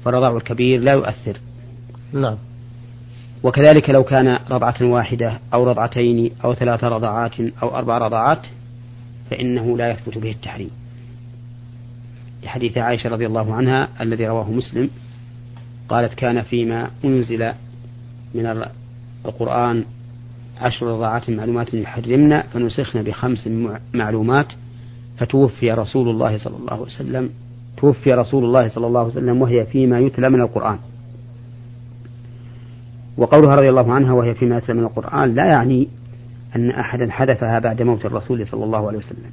فرضاع 0.05 0.37
الكبير 0.37 0.81
لا 0.81 0.93
يؤثر. 0.93 1.41
نعم. 2.13 2.37
وكذلك 3.43 3.91
لو 3.91 4.05
كان 4.05 4.39
رضعة 4.51 4.83
واحدة 4.83 5.41
أو 5.55 5.65
رضعتين 5.65 6.31
أو 6.45 6.55
ثلاث 6.55 6.85
رضعات 6.85 7.41
أو 7.63 7.77
أربع 7.77 7.99
رضعات 7.99 8.47
فإنه 9.31 9.77
لا 9.77 9.91
يثبت 9.91 10.19
به 10.19 10.31
التحريم. 10.31 10.71
لحديث 12.47 12.79
عائشة 12.79 13.11
رضي 13.11 13.27
الله 13.27 13.55
عنها 13.55 13.89
الذي 14.01 14.27
رواه 14.27 14.51
مسلم 14.51 14.91
قالت 15.89 16.15
كان 16.15 16.43
فيما 16.43 16.91
أنزل 17.05 17.53
من 18.35 18.65
القرآن 19.27 19.85
عشر 20.61 20.87
رضعات 20.87 21.31
معلومات 21.31 21.75
يحرمن 21.75 22.41
فنسخن 22.41 23.03
بخمس 23.03 23.49
معلومات 23.95 24.47
فتوفي 25.19 25.73
رسول 25.73 26.09
الله 26.09 26.39
صلى 26.39 26.57
الله 26.57 26.73
عليه 26.73 26.83
وسلم 26.83 27.31
توفي 27.77 28.13
رسول 28.13 28.45
الله 28.45 28.69
صلى 28.69 28.87
الله 28.87 29.01
عليه 29.01 29.11
وسلم 29.11 29.43
وهي 29.43 29.67
فيما 29.67 30.01
يتلى 30.01 30.31
من 30.31 30.41
القرآن. 30.41 30.79
وقولها 33.17 33.55
رضي 33.57 33.69
الله 33.69 33.93
عنها 33.93 34.13
وهي 34.13 34.35
فيما 34.35 34.57
يتلى 34.57 34.75
من 34.75 34.85
القرآن 34.85 35.35
لا 35.35 35.45
يعني 35.45 35.89
أن 36.57 36.71
أحدا 36.71 37.11
حذفها 37.11 37.59
بعد 37.59 37.83
موت 37.83 38.07
الرسول 38.07 38.47
صلى 38.47 38.65
الله 38.65 38.87
عليه 38.87 38.99
وسلم 38.99 39.31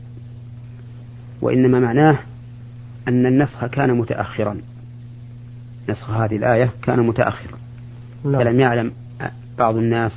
وإنما 1.42 1.80
معناه 1.80 2.20
أن 3.08 3.26
النسخ 3.26 3.66
كان 3.66 3.94
متأخرا. 3.94 4.58
نسخ 5.90 6.10
هذه 6.10 6.36
الآية 6.36 6.72
كان 6.84 7.00
متأخرا. 7.00 7.58
نعم. 8.26 8.40
فلم 8.40 8.60
يعلم 8.60 8.92
بعض 9.58 9.76
الناس 9.76 10.12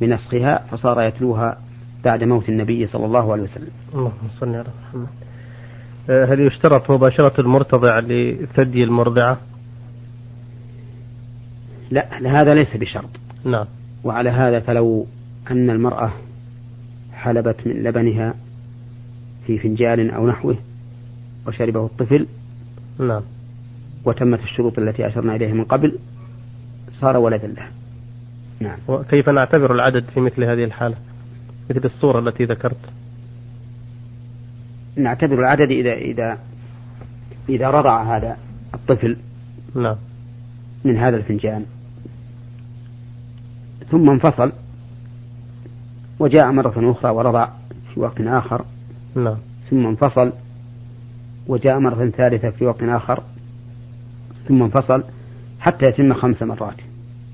بنسخها 0.00 0.58
فصار 0.70 1.02
يتلوها 1.02 1.58
بعد 2.04 2.24
موت 2.24 2.48
النبي 2.48 2.86
صلى 2.86 3.06
الله 3.06 3.32
عليه 3.32 3.42
وسلم. 3.42 3.70
اللهم 3.94 4.28
صل 4.40 4.48
على 4.48 4.64
محمد. 4.82 5.08
آه، 6.10 6.24
هل 6.24 6.40
يشترط 6.40 6.90
مباشرة 6.90 7.40
المرتضع 7.40 7.98
لثدي 7.98 8.84
المرضعة؟ 8.84 9.38
لا 11.90 12.40
هذا 12.40 12.54
ليس 12.54 12.76
بشرط. 12.76 13.10
نعم. 13.44 13.66
وعلى 14.04 14.30
هذا 14.30 14.60
فلو 14.60 15.06
أن 15.50 15.70
المرأة 15.70 16.12
حلبت 17.12 17.66
من 17.66 17.82
لبنها 17.82 18.34
في 19.46 19.58
فنجان 19.58 20.10
أو 20.10 20.28
نحوه 20.28 20.56
وشربه 21.46 21.86
الطفل. 21.86 22.26
نعم. 22.98 23.22
وتمت 24.04 24.42
الشروط 24.42 24.78
التي 24.78 25.06
أشرنا 25.06 25.36
إليها 25.36 25.54
من 25.54 25.64
قبل. 25.64 25.98
صار 27.00 27.16
ولدا 27.16 27.46
له. 27.46 27.68
نعم. 28.60 28.78
وكيف 28.88 29.28
نعتبر 29.28 29.74
العدد 29.74 30.04
في 30.14 30.20
مثل 30.20 30.44
هذه 30.44 30.64
الحالة؟ 30.64 30.96
مثل 31.70 31.84
الصورة 31.84 32.28
التي 32.28 32.44
ذكرت. 32.44 32.90
نعتبر 34.96 35.38
العدد 35.38 35.70
إذا 35.70 35.92
إذا 35.92 36.38
إذا 37.48 37.70
رضع 37.70 38.16
هذا 38.16 38.36
الطفل. 38.74 39.16
نعم. 39.74 39.96
من 40.84 40.96
هذا 40.96 41.16
الفنجان. 41.16 41.64
ثم 43.90 44.10
انفصل. 44.10 44.52
وجاء 46.18 46.52
مرة 46.52 46.90
أخرى 46.90 47.10
ورضع 47.10 47.48
في 47.94 48.00
وقت 48.00 48.20
آخر. 48.20 48.64
نعم. 49.14 49.36
ثم 49.70 49.86
انفصل. 49.86 50.32
وجاء 51.46 51.78
مرة 51.78 52.10
ثالثة 52.16 52.50
في 52.50 52.66
وقت 52.66 52.82
آخر 52.82 53.22
ثم 54.48 54.62
انفصل 54.62 55.02
حتى 55.60 55.86
يتم 55.86 56.14
خمس 56.14 56.42
مرات. 56.42 56.76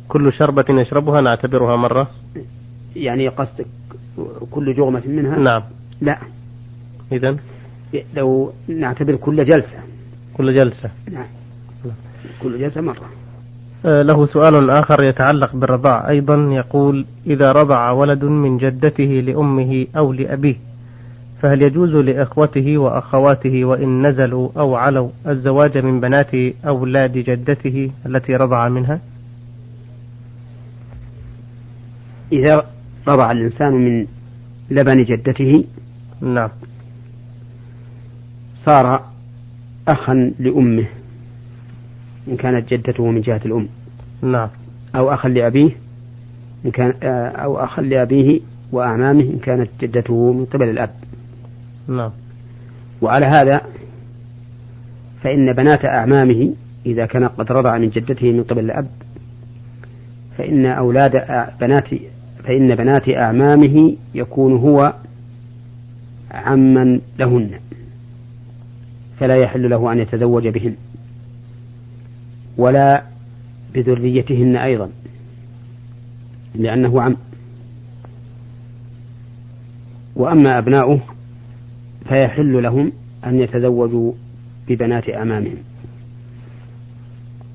كل 0.09 0.33
شربة 0.33 0.81
يشربها 0.81 1.21
نعتبرها 1.21 1.77
مرة؟ 1.77 2.11
يعني 2.97 3.29
قصدك 3.29 3.67
كل 4.51 4.75
جغمة 4.75 5.03
منها؟ 5.07 5.39
نعم. 5.39 5.63
لا. 6.01 6.19
إذا 7.13 7.37
لو 8.15 8.53
نعتبر 8.69 9.17
كل 9.17 9.45
جلسة. 9.45 9.79
كل 10.35 10.59
جلسة. 10.59 10.91
نعم. 11.13 11.27
كل 12.43 12.59
جلسة 12.59 12.81
مرة. 12.81 13.09
آه، 13.85 14.03
له 14.03 14.27
سؤال 14.27 14.71
آخر 14.71 15.05
يتعلق 15.05 15.57
بالرضاع. 15.57 16.09
أيضا 16.09 16.35
يقول 16.35 17.07
إذا 17.27 17.51
رضع 17.51 17.91
ولد 17.91 18.25
من 18.25 18.59
جدته 18.59 19.05
لأمه 19.05 19.87
أو 19.97 20.13
لأبيه 20.13 20.57
فهل 21.43 21.63
يجوز 21.63 21.95
لإخوته 21.95 22.79
وأخواته 22.79 23.65
وإن 23.65 24.07
نزلوا 24.07 24.49
أو 24.57 24.77
علوا 24.77 25.09
الزواج 25.29 25.79
من 25.79 26.01
بنات 26.01 26.35
أولاد 26.67 27.13
جدته 27.13 27.91
التي 28.07 28.37
رضع 28.37 28.69
منها؟ 28.69 29.01
إذا 32.33 32.67
رضع 33.09 33.33
الإنسان 33.33 33.73
من 33.73 34.07
لبن 34.71 35.05
جدته 35.05 35.65
نعم. 36.21 36.51
صار 38.65 39.05
أخا 39.89 40.33
لأمه 40.39 40.87
إن 42.29 42.37
كانت 42.37 42.75
جدته 42.75 43.11
من 43.11 43.21
جهة 43.21 43.41
الأم. 43.45 43.69
نعم. 44.23 44.49
أو 44.97 45.15
أخا 45.15 45.29
لأبيه 45.29 45.71
إن 46.65 46.71
كان 46.71 46.95
أو 47.37 47.65
أخا 47.65 47.83
لأبيه 47.83 48.41
وأعمامه 48.73 49.23
إن 49.23 49.39
كانت 49.39 49.71
جدته 49.81 50.33
من 50.33 50.45
قبل 50.45 50.69
الأب. 50.69 50.91
نعم. 51.89 52.11
وعلى 53.03 53.27
هذا 53.27 53.63
فإن 55.23 55.53
بنات 55.53 55.85
أعمامه 55.85 56.55
إذا 56.87 57.07
كان 57.07 57.29
قد 57.29 57.53
رضع 57.53 57.79
من 57.79 57.91
جدته 57.91 58.33
من 58.33 58.45
قبل 58.45 58.65
الأب 58.65 58.87
فإن 60.39 60.67
أولاد 60.67 61.25
بنات 61.61 61.89
فإن 62.45 62.75
بنات 62.75 63.09
أعمامه 63.09 63.97
يكون 64.15 64.57
هو 64.57 64.95
عما 66.31 67.01
لهن 67.19 67.51
فلا 69.21 69.37
يحل 69.37 69.71
له 69.71 69.93
أن 69.93 69.99
يتزوج 69.99 70.49
بهن 70.49 70.75
ولا 72.57 73.03
بذريتهن 73.75 74.57
أيضا 74.57 74.91
لأنه 76.55 77.03
عم. 77.03 77.17
وأما 80.17 80.59
أبناؤه 80.59 81.01
فيحل 82.09 82.63
لهم 82.63 82.93
أن 83.27 83.41
يتزوجوا 83.41 84.13
ببنات 84.69 85.09
أمامهم. 85.09 85.57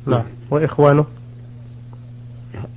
نعم. 0.07 0.23
وإخوانه؟ 0.51 1.05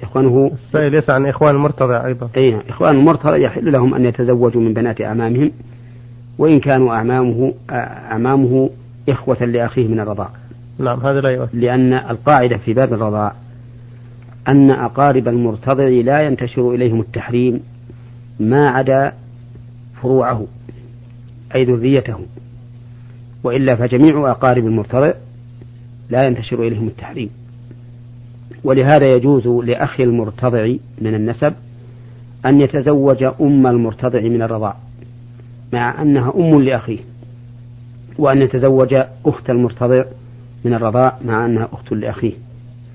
إخوانه 0.03 0.51
السائل 0.55 0.95
يسأل 0.95 1.15
عن 1.15 1.27
إخوان 1.27 1.55
المرتضى 1.55 1.97
أيضا. 1.97 2.29
أي 2.37 2.51
نعم. 2.51 2.61
إخوان 2.69 2.97
المرتضى 2.97 3.43
يحل 3.43 3.73
لهم 3.73 3.95
أن 3.95 4.05
يتزوجوا 4.05 4.63
من 4.63 4.75
بنات 4.75 5.01
أمامهم 5.01 5.53
وإن 6.39 6.61
كانوا 6.61 6.95
أعمامه 6.95 7.55
أعمامه 7.71 8.71
إخوة 9.09 9.45
لأخيه 9.45 9.89
من 9.89 10.01
الرضاع. 10.01 10.31
نعم 10.79 11.01
هذا 11.01 11.21
لا 11.21 11.31
يؤثر. 11.31 11.59
لأن 11.59 11.93
القاعدة 11.93 12.57
في 12.57 12.73
باب 12.73 12.93
الرضاع 12.93 13.33
أن 14.49 14.71
أقارب 14.71 15.29
المرتضع 15.29 15.85
لا 15.85 16.21
ينتشر 16.21 16.75
إليهم 16.75 17.01
التحريم 17.01 17.61
ما 18.41 18.69
عدا 18.69 19.13
فروعه. 20.03 20.47
أي 21.55 21.65
ذريته. 21.65 22.19
وإلا 23.45 23.75
فجميع 23.75 24.31
أقارب 24.31 24.67
المرتضع 24.67 25.13
لا 26.11 26.27
ينتشر 26.27 26.67
إليهم 26.67 26.87
التحريم. 26.87 27.31
ولهذا 28.65 29.13
يجوز 29.13 29.47
لأخي 29.47 30.03
المرتضع 30.03 30.75
من 31.01 31.15
النسب 31.15 31.55
أن 32.47 32.61
يتزوج 32.61 33.23
أم 33.41 33.67
المرتضع 33.67 34.21
من 34.21 34.43
الرضاع 34.43 34.77
مع 35.73 36.03
أنها 36.03 36.33
أم 36.37 36.63
لأخيه 36.63 36.99
وأن 38.19 38.43
يتزوج 38.43 38.95
أخت 39.27 39.51
المرتضع 39.51 40.05
من 40.65 40.75
الرضاع 40.75 41.19
مع 41.25 41.47
أنها 41.47 41.69
أخت 41.73 41.93
لأخيه. 41.93 42.33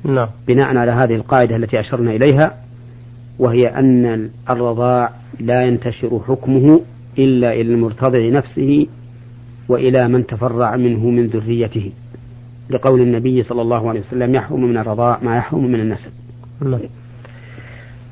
نعم. 0.03 0.27
بناء 0.47 0.77
على 0.77 0.91
هذه 0.91 1.15
القاعدة 1.15 1.55
التي 1.55 1.79
أشرنا 1.79 2.11
إليها 2.11 2.57
وهي 3.39 3.67
أن 3.67 4.29
الرضاع 4.49 5.11
لا 5.39 5.61
ينتشر 5.63 6.21
حكمه 6.27 6.81
إلا 7.19 7.53
إلى 7.53 7.73
المرتضع 7.73 8.29
نفسه 8.29 8.87
وإلى 9.69 10.07
من 10.07 10.27
تفرع 10.27 10.75
منه 10.75 11.09
من 11.09 11.27
ذريته. 11.27 11.91
لقول 12.69 13.01
النبي 13.01 13.43
صلى 13.43 13.61
الله 13.61 13.89
عليه 13.89 13.99
وسلم 13.99 14.35
يحرم 14.35 14.63
من 14.63 14.77
الرضاع 14.77 15.19
ما 15.23 15.37
يحرم 15.37 15.65
من 15.65 15.79
النسب. 15.79 16.11
نعم. 16.61 16.79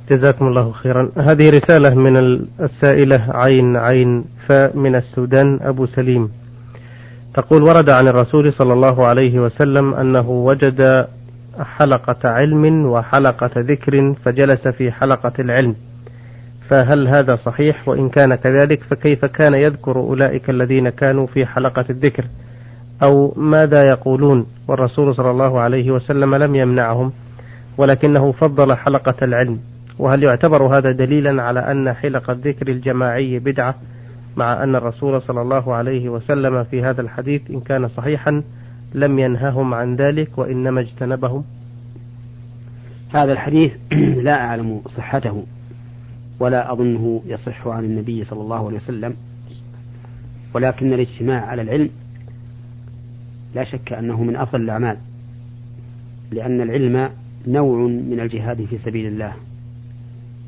جزاكم 0.09 0.47
الله 0.47 0.71
خيرا. 0.71 1.11
هذه 1.17 1.49
رسالة 1.49 1.95
من 1.95 2.45
السائلة 2.59 3.27
عين 3.33 3.77
عين 3.77 4.23
فاء 4.47 4.77
من 4.77 4.95
السودان 4.95 5.59
أبو 5.61 5.85
سليم. 5.85 6.29
تقول 7.33 7.63
ورد 7.63 7.89
عن 7.89 8.07
الرسول 8.07 8.53
صلى 8.53 8.73
الله 8.73 9.05
عليه 9.05 9.39
وسلم 9.39 9.93
أنه 9.93 10.29
وجد 10.29 11.07
حلقة 11.59 12.29
علم 12.29 12.85
وحلقة 12.85 13.51
ذكر 13.57 14.13
فجلس 14.25 14.67
في 14.67 14.91
حلقة 14.91 15.33
العلم. 15.39 15.75
فهل 16.69 17.07
هذا 17.07 17.35
صحيح؟ 17.35 17.87
وإن 17.87 18.09
كان 18.09 18.35
كذلك 18.35 18.83
فكيف 18.83 19.25
كان 19.25 19.53
يذكر 19.53 19.97
أولئك 19.97 20.49
الذين 20.49 20.89
كانوا 20.89 21.27
في 21.27 21.45
حلقة 21.45 21.85
الذكر؟ 21.89 22.25
أو 23.03 23.33
ماذا 23.37 23.83
يقولون؟ 23.83 24.47
والرسول 24.67 25.15
صلى 25.15 25.31
الله 25.31 25.59
عليه 25.59 25.91
وسلم 25.91 26.35
لم 26.35 26.55
يمنعهم 26.55 27.11
ولكنه 27.77 28.31
فضل 28.31 28.75
حلقة 28.75 29.15
العلم. 29.25 29.59
وهل 29.99 30.23
يعتبر 30.23 30.63
هذا 30.77 30.91
دليلا 30.91 31.43
على 31.43 31.59
أن 31.59 31.93
حلق 31.93 32.29
الذكر 32.29 32.67
الجماعي 32.67 33.39
بدعة 33.39 33.75
مع 34.37 34.63
أن 34.63 34.75
الرسول 34.75 35.21
صلى 35.21 35.41
الله 35.41 35.73
عليه 35.73 36.09
وسلم 36.09 36.63
في 36.63 36.83
هذا 36.83 37.01
الحديث 37.01 37.41
إن 37.51 37.59
كان 37.59 37.87
صحيحا 37.87 38.43
لم 38.93 39.19
ينههم 39.19 39.73
عن 39.73 39.95
ذلك 39.95 40.37
وإنما 40.37 40.81
اجتنبهم؟ 40.81 41.43
هذا 43.13 43.31
الحديث 43.31 43.73
لا 44.27 44.45
أعلم 44.45 44.81
صحته. 44.97 45.45
ولا 46.39 46.71
أظنه 46.73 47.21
يصح 47.25 47.67
عن 47.67 47.83
النبي 47.85 48.23
صلى 48.23 48.41
الله 48.41 48.67
عليه 48.67 48.77
وسلم 48.77 49.15
ولكن 50.53 50.93
الاجتماع 50.93 51.45
على 51.45 51.61
العلم 51.61 51.89
لا 53.55 53.63
شك 53.63 53.93
أنه 53.93 54.23
من 54.23 54.35
أفضل 54.35 54.61
الأعمال 54.61 54.97
لأن 56.31 56.61
العلم 56.61 57.09
نوع 57.47 57.87
من 57.87 58.19
الجهاد 58.19 58.65
في 58.65 58.77
سبيل 58.77 59.07
الله 59.07 59.33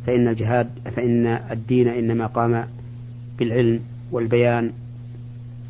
فإن 0.08 0.28
الجهاد 0.28 0.70
فإن 0.96 1.26
الدين 1.28 1.88
إنما 1.88 2.26
قام 2.26 2.66
بالعلم 3.40 3.80
والبيان 4.12 4.72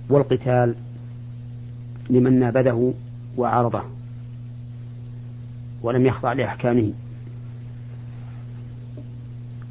والقتال 0.10 0.76
لمن 2.10 2.40
نابذه 2.40 2.94
وعرضه 3.38 3.84
ولم 5.84 6.06
يخضع 6.06 6.34
لأحكامه. 6.34 6.92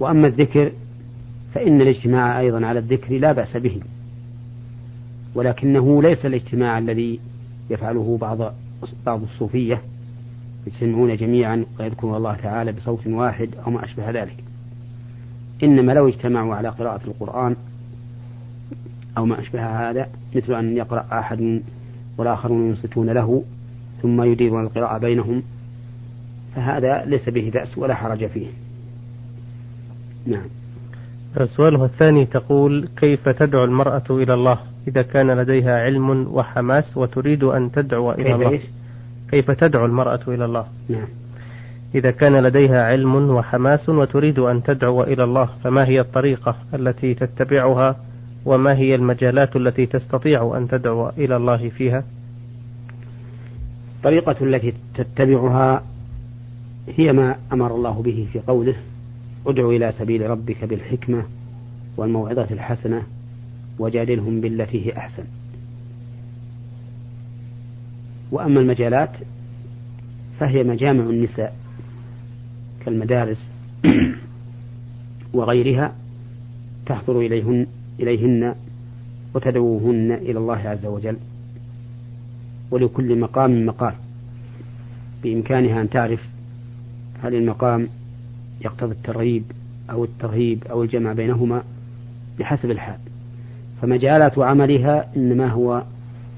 وأما 0.00 0.26
الذكر 0.26 0.72
فإن 1.54 1.80
الاجتماع 1.80 2.40
أيضا 2.40 2.66
على 2.66 2.78
الذكر 2.78 3.18
لا 3.18 3.32
بأس 3.32 3.56
به 3.56 3.80
ولكنه 5.34 6.02
ليس 6.02 6.26
الاجتماع 6.26 6.78
الذي 6.78 7.20
يفعله 7.70 8.18
بعض 8.20 8.54
بعض 9.06 9.22
الصوفية 9.22 9.82
يجتمعون 10.66 11.16
جميعا 11.16 11.64
ويذكرون 11.80 12.16
الله 12.16 12.34
تعالى 12.34 12.72
بصوت 12.72 13.06
واحد 13.06 13.48
أو 13.66 13.70
ما 13.70 13.84
أشبه 13.84 14.10
ذلك. 14.10 14.44
إنما 15.62 15.92
لو 15.92 16.08
اجتمعوا 16.08 16.54
على 16.54 16.68
قراءة 16.68 17.00
القرآن 17.06 17.56
أو 19.18 19.26
ما 19.26 19.40
أشبه 19.40 19.90
هذا 19.90 20.08
مثل 20.34 20.54
أن 20.54 20.76
يقرأ 20.76 21.06
أحد 21.12 21.62
والآخرون 22.18 22.68
ينصتون 22.68 23.10
له 23.10 23.44
ثم 24.02 24.22
يديرون 24.22 24.64
القراءة 24.64 24.98
بينهم 24.98 25.42
فهذا 26.56 27.04
ليس 27.04 27.28
به 27.28 27.50
بأس 27.54 27.78
ولا 27.78 27.94
حرج 27.94 28.26
فيه. 28.26 28.46
نعم. 30.26 30.46
سؤالها 31.56 31.85
الثاني 31.85 32.26
تقول 32.26 32.88
كيف 32.96 33.28
تدعو 33.28 33.64
المرأة 33.64 34.02
إلى 34.11 34.35
الله؟ 34.35 34.59
إذا 34.88 35.02
كان 35.02 35.30
لديها 35.30 35.80
علم 35.80 36.26
وحماس 36.33 36.96
وتريد 36.96 37.44
أن 37.44 37.72
تدعو 37.72 38.12
إلى 38.12 38.35
الله؟ 38.35 38.61
كيف 39.30 39.50
تدعو 39.50 39.87
المرأة 39.87 40.20
إلى 40.28 40.44
الله؟ 40.44 40.66
نعم. 40.88 41.09
إذا 41.94 42.11
كان 42.11 42.37
لديها 42.37 42.85
علم 42.85 43.30
وحماس 43.30 43.88
وتريد 43.88 44.38
أن 44.38 44.62
تدعو 44.62 45.02
إلى 45.02 45.24
الله 45.24 45.48
فما 45.64 45.88
هي 45.88 46.00
الطريقة 46.00 46.56
التي 46.74 47.14
تتبعها؟ 47.14 47.96
وما 48.44 48.74
هي 48.74 48.94
المجالات 48.94 49.56
التي 49.56 49.87
تستطيع 49.87 50.56
أن 50.56 50.68
تدعو 50.68 51.09
إلى 51.09 51.37
الله 51.37 51.68
فيها؟ 51.68 52.04
الطريقة 53.96 54.37
التي 54.40 54.74
تتبعها 54.94 55.83
هي 56.96 57.12
ما 57.12 57.37
أمر 57.52 57.74
الله 57.74 58.02
به 58.02 58.28
في 58.33 58.38
قوله. 58.38 58.74
ادع 59.46 59.68
إلى 59.68 59.92
سبيل 59.98 60.31
ربك 60.31 60.64
بالحكمة 60.64 61.24
والموعظة 61.96 62.46
الحسنة 62.50 63.03
وجادلهم 63.79 64.40
بالتي 64.40 64.87
هي 64.87 64.96
أحسن. 64.96 65.24
وأما 68.33 68.61
المجالات 68.61 69.11
فهي 70.40 70.62
مجامع 70.62 71.05
النساء 71.05 71.57
كالمدارس 72.85 73.44
وغيرها 75.35 75.94
تحضر 76.87 77.20
إليهن 77.20 77.66
إليهن 78.00 78.55
وتدعوهن 79.35 80.12
إلى 80.12 80.38
الله 80.38 80.68
عز 80.68 80.87
وجل. 80.87 81.16
ولكل 82.70 83.18
مقام 83.18 83.66
مقال. 83.66 83.94
بإمكانها 85.22 85.81
أن 85.81 85.90
تعرف 85.90 86.20
هل 87.22 87.35
المقام 87.35 87.88
يقتضي 88.60 88.92
الترغيب 88.92 89.44
أو 89.90 90.04
الترهيب 90.04 90.64
أو 90.70 90.82
الجمع 90.82 91.12
بينهما 91.12 91.62
بحسب 92.38 92.70
الحال. 92.70 92.98
فمجالات 93.82 94.38
عملها 94.38 95.06
إنما 95.16 95.48
هو 95.48 95.82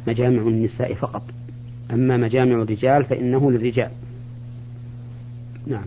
مجامع 0.09 0.43
النساء 0.43 0.95
فقط. 0.95 1.23
أما 1.93 2.17
مجامع 2.17 2.63
الرجال 2.63 3.05
فإنه 3.05 3.51
للرجال. 3.51 3.91
نعم. 5.67 5.85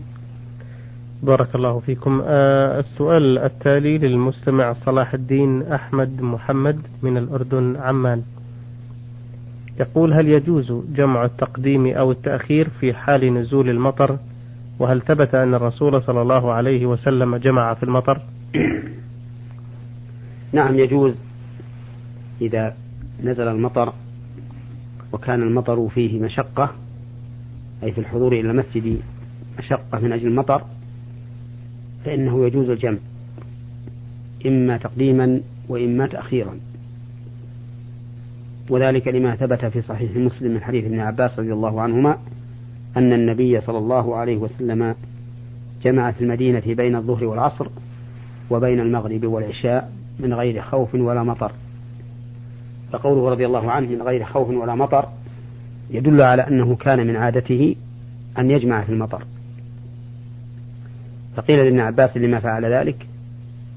بارك 1.22 1.54
الله 1.54 1.78
فيكم. 1.78 2.22
آه 2.24 2.80
السؤال 2.80 3.38
التالي 3.38 3.98
للمستمع 3.98 4.72
صلاح 4.72 5.14
الدين 5.14 5.62
أحمد 5.62 6.20
محمد 6.22 6.78
من 7.02 7.16
الأردن 7.16 7.76
عمان. 7.76 8.22
يقول 9.80 10.12
هل 10.12 10.28
يجوز 10.28 10.72
جمع 10.94 11.24
التقديم 11.24 11.86
أو 11.86 12.12
التأخير 12.12 12.68
في 12.68 12.94
حال 12.94 13.34
نزول 13.34 13.70
المطر 13.70 14.18
وهل 14.78 15.02
ثبت 15.02 15.34
أن 15.34 15.54
الرسول 15.54 16.02
صلى 16.02 16.22
الله 16.22 16.52
عليه 16.52 16.86
وسلم 16.86 17.36
جمع 17.36 17.74
في 17.74 17.82
المطر؟ 17.82 18.20
نعم 20.52 20.78
يجوز 20.78 21.14
إذا 22.40 22.74
نزل 23.22 23.48
المطر 23.48 23.92
وكان 25.12 25.42
المطر 25.42 25.88
فيه 25.88 26.20
مشقة 26.20 26.70
أي 27.82 27.92
في 27.92 27.98
الحضور 27.98 28.32
إلى 28.32 28.50
المسجد 28.50 29.00
مشقة 29.58 29.98
من 30.00 30.12
أجل 30.12 30.26
المطر 30.26 30.62
فإنه 32.04 32.46
يجوز 32.46 32.70
الجمع 32.70 32.98
إما 34.46 34.76
تقديما 34.76 35.40
وإما 35.68 36.06
تأخيرا. 36.06 36.58
وذلك 38.70 39.08
لما 39.08 39.36
ثبت 39.36 39.64
في 39.64 39.82
صحيح 39.82 40.16
مسلم 40.16 40.50
من 40.54 40.60
حديث 40.60 40.84
ابن 40.84 41.00
عباس 41.00 41.38
رضي 41.38 41.52
الله 41.52 41.80
عنهما 41.80 42.18
أن 42.96 43.12
النبي 43.12 43.60
صلى 43.60 43.78
الله 43.78 44.16
عليه 44.16 44.36
وسلم 44.36 44.94
جمع 45.82 46.10
في 46.10 46.20
المدينة 46.20 46.62
بين 46.66 46.96
الظهر 46.96 47.24
والعصر 47.24 47.66
وبين 48.50 48.80
المغرب 48.80 49.24
والعشاء 49.24 49.92
من 50.18 50.34
غير 50.34 50.62
خوف 50.62 50.94
ولا 50.94 51.22
مطر. 51.22 51.52
فقوله 52.92 53.30
رضي 53.30 53.46
الله 53.46 53.70
عنه 53.70 53.88
من 53.88 54.02
غير 54.02 54.24
خوف 54.24 54.48
ولا 54.48 54.74
مطر 54.74 55.08
يدل 55.90 56.22
على 56.22 56.42
أنه 56.42 56.76
كان 56.76 57.06
من 57.06 57.16
عادته 57.16 57.76
أن 58.38 58.50
يجمع 58.50 58.82
في 58.82 58.92
المطر. 58.92 59.24
فقيل 61.36 61.64
لابن 61.64 61.80
عباس 61.80 62.16
لما 62.16 62.40
فعل 62.40 62.64
ذلك 62.64 63.06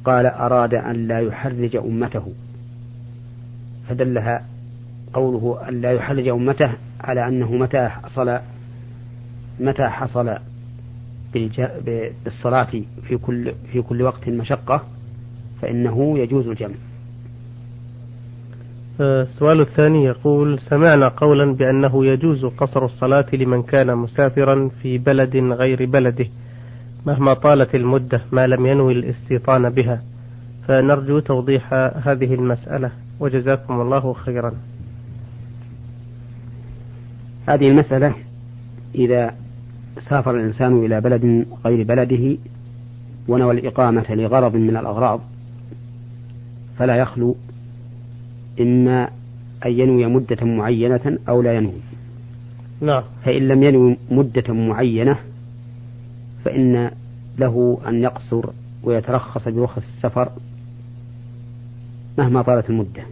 قال 0.06 0.26
أراد 0.26 0.74
أن 0.74 1.08
لا 1.08 1.20
يحرج 1.20 1.76
أمته. 1.76 2.34
فدلها 3.90 4.46
قوله 5.14 5.70
أن 5.70 5.82
لا 5.82 5.92
يحرج 5.92 6.28
أمته 6.28 6.72
على 7.02 7.28
أنه 7.28 7.52
متى 7.52 7.88
حصل 7.88 8.40
متى 9.60 9.90
حصل 9.90 10.38
بالصلاة 11.34 12.68
في 13.08 13.18
كل 13.18 13.54
في 13.72 13.82
كل 13.82 14.02
وقت 14.02 14.30
مشقة 14.30 14.84
فإنه 15.62 16.20
يجوز 16.20 16.48
الجمع. 16.48 16.76
السؤال 19.00 19.62
الثاني 19.62 20.04
يقول 20.04 20.60
سمعنا 20.60 21.08
قولا 21.08 21.54
بأنه 21.54 22.06
يجوز 22.06 22.46
قصر 22.46 22.86
الصلاة 22.86 23.26
لمن 23.34 23.64
كان 23.64 23.96
مسافرا 23.96 24.70
في 24.82 24.98
بلد 24.98 25.36
غير 25.36 25.86
بلده 25.86 26.26
مهما 27.06 27.34
طالت 27.34 27.76
المدة 27.76 28.22
ما 28.32 28.48
لم 28.48 28.66
ينوي 28.66 28.94
الاستيطان 28.94 29.70
بها. 29.70 30.02
فنرجو 30.68 31.20
توضيح 31.20 31.74
هذه 31.74 32.34
المسألة. 32.34 32.92
وجزاكم 33.20 33.82
الله 33.82 34.14
خيرا. 34.14 34.54
هذه 37.48 37.68
المسألة 37.68 38.16
إذا 38.96 39.34
سافر 40.10 40.36
الإنسان 40.36 40.86
إلى 40.86 41.02
بلد 41.02 41.46
غير 41.66 41.84
بلده 41.84 42.38
ونوى 43.28 43.54
الإقامة 43.54 44.06
لغرض 44.10 44.56
من 44.56 44.78
الأغراض 44.78 45.22
فلا 46.78 46.96
يخلو 46.96 47.36
إما 48.60 49.10
أن 49.66 49.72
ينوي 49.72 50.06
مدة 50.06 50.46
معينة 50.46 51.18
أو 51.30 51.42
لا 51.42 51.54
ينوي. 51.54 51.82
نعم. 52.82 53.04
فإن 53.26 53.48
لم 53.48 53.64
ينوي 53.64 53.98
مدة 54.12 54.54
معينة 54.54 55.18
فإن 56.46 56.92
له 57.38 57.82
أن 57.88 58.04
يقصر 58.04 58.46
ويترخص 58.84 59.48
برخص 59.48 59.82
السفر 59.96 60.32
مهما 62.18 62.42
طالت 62.42 62.70
المدة. 62.70 63.04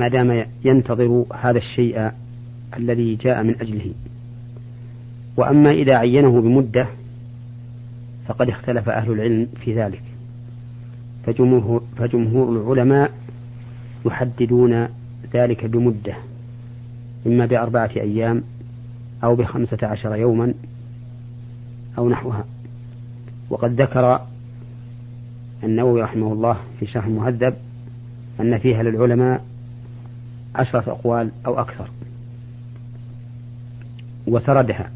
ما 0.00 0.08
دام 0.08 0.46
ينتظر 0.64 1.24
هذا 1.34 1.58
الشيء 1.58 2.10
الذي 2.76 3.14
جاء 3.14 3.42
من 3.42 3.60
أجله. 3.60 3.92
وأما 5.36 5.70
إذا 5.70 5.96
عينه 5.96 6.40
بمدة 6.40 6.86
فقد 8.26 8.48
اختلف 8.48 8.88
أهل 8.88 9.12
العلم 9.12 9.46
في 9.64 9.74
ذلك. 9.74 10.02
فجمهور, 11.26 11.82
فجمهور 11.96 12.52
العلماء 12.52 13.12
يحددون 14.06 14.88
ذلك 15.34 15.64
بمدة 15.64 16.14
إما 17.26 17.46
بأربعة 17.46 17.90
أيام 17.96 18.42
أو 19.24 19.34
بخمسة 19.34 19.78
عشر 19.82 20.16
يوما 20.16 20.54
أو 21.98 22.08
نحوها. 22.08 22.44
وقد 23.50 23.80
ذكر 23.80 24.20
النووي 25.64 26.02
رحمه 26.02 26.32
الله 26.32 26.56
في 26.80 26.86
شرح 26.86 27.06
المهذب 27.06 27.54
أن 28.40 28.58
فيها 28.58 28.82
للعلماء 28.82 29.44
عشرة 30.54 30.90
أقوال 30.90 31.30
أو 31.46 31.60
أكثر. 31.60 31.90
وسردها. 34.28 34.90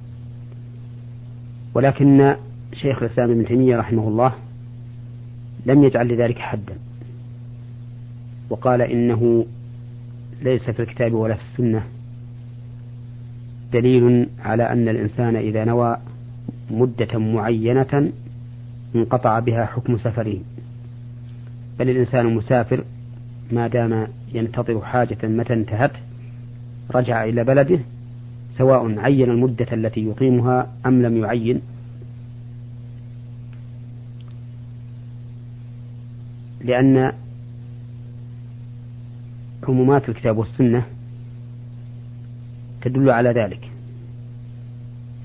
ولكن 1.75 2.37
شيخ 2.75 3.03
الإسلام 3.03 3.31
ابن 3.31 3.47
تيمية 3.47 3.77
رحمه 3.77 4.09
الله 4.09 4.33
لم 5.67 5.85
يجعل 5.85 6.09
لذلك 6.09 6.39
حدا. 6.39 6.75
وقال 8.51 8.83
إنه 8.83 9.47
ليس 10.43 10.71
في 10.71 10.83
الكتاب 10.83 11.13
ولا 11.13 11.35
في 11.35 11.43
السنة. 11.53 11.83
دليل 13.73 14.29
على 14.45 14.63
أن 14.63 14.89
الإنسان 14.89 15.37
إذا 15.37 15.65
نوى 15.65 15.97
مدة 16.71 17.19
معينة 17.19 18.13
انقطع 18.95 19.39
بها 19.39 19.67
حكم 19.67 19.99
سفره. 19.99 20.37
بل 21.79 21.91
الإنسان 21.91 22.35
مسافر 22.35 22.85
ما 23.53 23.69
دام 23.69 24.07
ينتظر 24.35 24.81
حاجة 24.81 25.19
متى 25.23 25.53
انتهت 25.53 25.93
رجع 26.95 27.25
إلى 27.25 27.45
بلده 27.45 27.79
سواء 28.59 28.99
عين 28.99 29.31
المدة 29.31 29.67
التي 29.73 30.01
يقيمها 30.01 30.73
أم 30.87 31.03
لم 31.03 31.17
يعين. 31.17 31.61
لأن 36.65 37.13
عمومات 39.69 40.09
الكتاب 40.09 40.39
والسنة 40.39 40.87
تدل 42.83 43.11
على 43.11 43.31
ذلك. 43.31 43.71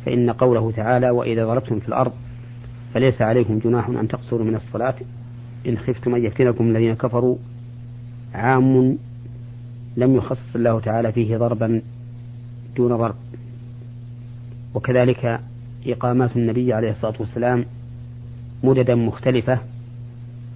فإن 0.06 0.30
قوله 0.30 0.72
تعالى 0.72 1.10
وإذا 1.10 1.46
ضربتم 1.46 1.80
في 1.80 1.88
الأرض 1.88 2.12
فليس 2.94 3.22
عليكم 3.22 3.60
جناح 3.60 3.90
أن 3.90 4.08
تقصروا 4.08 4.44
من 4.46 4.56
الصلاة. 4.56 4.96
إن 5.68 5.78
خفتم 5.78 6.16
أن 6.16 6.26
يفتنكم 6.26 6.70
الذين 6.70 6.94
كفروا 6.94 7.38
عام 8.34 8.98
لم 9.98 10.16
يخصص 10.16 10.56
الله 10.56 10.80
تعالى 10.80 11.12
فيه 11.12 11.38
ضربا 11.38 11.82
دون 12.78 12.98
ضرب. 12.98 13.16
وكذلك 14.76 15.40
إقامات 15.88 16.36
النبي 16.36 16.74
عليه 16.74 16.92
الصلاة 16.92 17.13
والسلام 17.20 17.66
مددا 18.63 18.96
مختلفة 18.96 19.60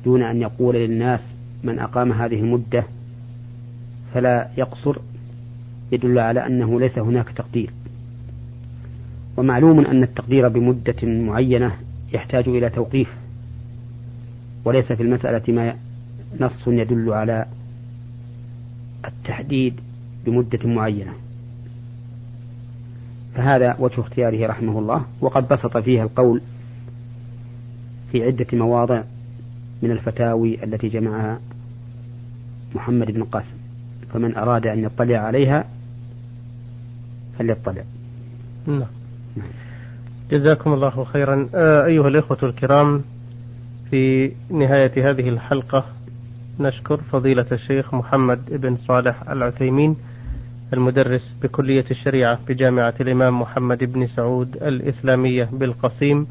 دون 0.05 0.23
أن 0.23 0.41
يقول 0.41 0.75
للناس 0.75 1.21
من 1.63 1.79
أقام 1.79 2.12
هذه 2.12 2.39
المدة 2.39 2.84
فلا 4.13 4.49
يقصر 4.57 4.97
يدل 5.91 6.19
على 6.19 6.45
أنه 6.45 6.79
ليس 6.79 6.99
هناك 6.99 7.29
تقدير. 7.29 7.71
ومعلوم 9.38 9.86
أن 9.86 10.03
التقدير 10.03 10.47
بمدة 10.47 11.07
معينة 11.07 11.75
يحتاج 12.13 12.47
إلى 12.47 12.69
توقيف 12.69 13.07
وليس 14.65 14.91
في 14.91 15.03
المسألة 15.03 15.53
ما 15.53 15.75
نص 16.39 16.67
يدل 16.67 17.13
على 17.13 17.45
التحديد 19.05 19.73
بمدة 20.25 20.69
معينة. 20.69 21.13
فهذا 23.35 23.75
وجه 23.79 24.01
اختياره 24.01 24.47
رحمه 24.47 24.79
الله. 24.79 25.05
وقد 25.21 25.47
بسط 25.47 25.77
فيها 25.77 26.03
القول 26.03 26.41
في 28.11 28.23
عدة 28.23 28.47
مواضع 28.53 29.03
من 29.81 29.91
الفتاوي 29.91 30.63
التي 30.63 30.87
جمعها 30.87 31.39
محمد 32.75 33.11
بن 33.11 33.23
قاسم. 33.23 33.57
فمن 34.13 34.35
أراد 34.37 34.67
أن 34.67 34.79
يطلع 34.79 35.17
عليها 35.17 35.65
فليطلع. 37.39 37.83
نعم. 38.67 38.87
جزاكم 40.31 40.73
الله 40.73 41.03
خيرا. 41.03 41.49
آه، 41.55 41.85
أيها 41.85 42.07
الإخوة 42.07 42.37
الكرام 42.43 43.03
في 43.91 44.31
نهاية 44.49 45.09
هذه 45.09 45.29
الحلقة 45.29 45.85
نشكر 46.59 46.97
فضيلة 46.97 47.45
الشيخ 47.51 47.93
محمد 47.93 48.39
بن 48.49 48.77
صالح 48.77 49.29
العثيمين 49.29 49.95
المدرس 50.73 51.36
بكلية 51.43 51.86
الشريعة 51.91 52.39
بجامعة 52.47 52.93
الإمام 53.01 53.41
محمد 53.41 53.84
بن 53.84 54.07
سعود 54.07 54.55
الإسلامية 54.63 55.49
بالقصيم 55.51 56.27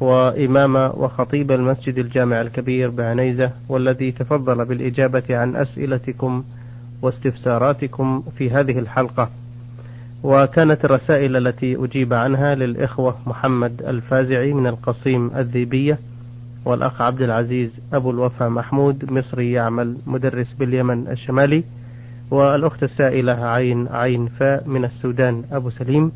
وإمام 0.00 0.76
وخطيب 0.76 1.52
المسجد 1.52 1.98
الجامع 1.98 2.40
الكبير 2.40 2.90
بعنيزة 2.90 3.50
والذي 3.68 4.12
تفضل 4.12 4.64
بالإجابة 4.64 5.24
عن 5.30 5.56
أسئلتكم 5.56 6.44
واستفساراتكم 7.02 8.22
في 8.38 8.50
هذه 8.50 8.78
الحلقة. 8.78 9.30
وكانت 10.22 10.84
الرسائل 10.84 11.36
التي 11.36 11.76
أجيب 11.84 12.12
عنها 12.12 12.54
للإخوة 12.54 13.16
محمد 13.26 13.82
الفازعي 13.82 14.52
من 14.52 14.66
القصيم 14.66 15.30
الذيبية 15.36 15.98
والأخ 16.64 17.00
عبد 17.02 17.22
العزيز 17.22 17.80
أبو 17.92 18.10
الوفا 18.10 18.48
محمود 18.48 19.10
مصري 19.12 19.52
يعمل 19.52 19.96
مدرس 20.06 20.52
باليمن 20.52 21.08
الشمالي 21.08 21.64
والأخت 22.30 22.82
السائلة 22.82 23.32
عين 23.32 23.88
عين 23.88 24.26
فاء 24.26 24.68
من 24.68 24.84
السودان 24.84 25.44
أبو 25.52 25.70
سليم 25.70 26.12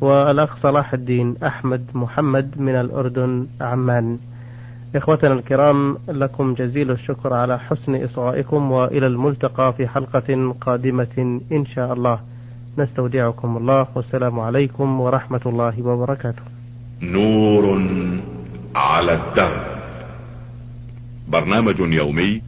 والأخ 0.00 0.56
صلاح 0.56 0.92
الدين 0.92 1.36
أحمد 1.44 1.84
محمد 1.94 2.60
من 2.60 2.74
الأردن 2.74 3.46
عمان. 3.60 4.18
إخوتنا 4.96 5.32
الكرام 5.32 5.96
لكم 6.08 6.54
جزيل 6.54 6.90
الشكر 6.90 7.34
على 7.34 7.58
حسن 7.58 8.04
إصغائكم 8.04 8.72
وإلى 8.72 9.06
الملتقى 9.06 9.72
في 9.72 9.88
حلقة 9.88 10.54
قادمة 10.60 11.40
إن 11.52 11.66
شاء 11.66 11.92
الله. 11.92 12.20
نستودعكم 12.78 13.56
الله 13.56 13.86
والسلام 13.94 14.40
عليكم 14.40 15.00
ورحمة 15.00 15.40
الله 15.46 15.82
وبركاته. 15.86 16.42
نور 17.02 17.82
على 18.74 19.14
الدرب 19.14 19.62
برنامج 21.28 21.80
يومي 21.80 22.42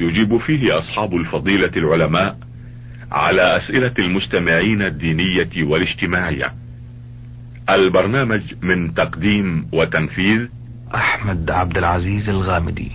يجيب 0.00 0.38
فيه 0.38 0.78
أصحاب 0.78 1.16
الفضيلة 1.16 1.70
العلماء 1.76 2.36
على 3.12 3.56
أسئلة 3.56 3.94
المستمعين 3.98 4.82
الدينية 4.82 5.62
والاجتماعية. 5.62 6.52
البرنامج 7.70 8.42
من 8.62 8.94
تقديم 8.94 9.66
وتنفيذ 9.72 10.48
أحمد 10.94 11.50
عبد 11.50 11.78
العزيز 11.78 12.28
الغامدي. 12.28 12.90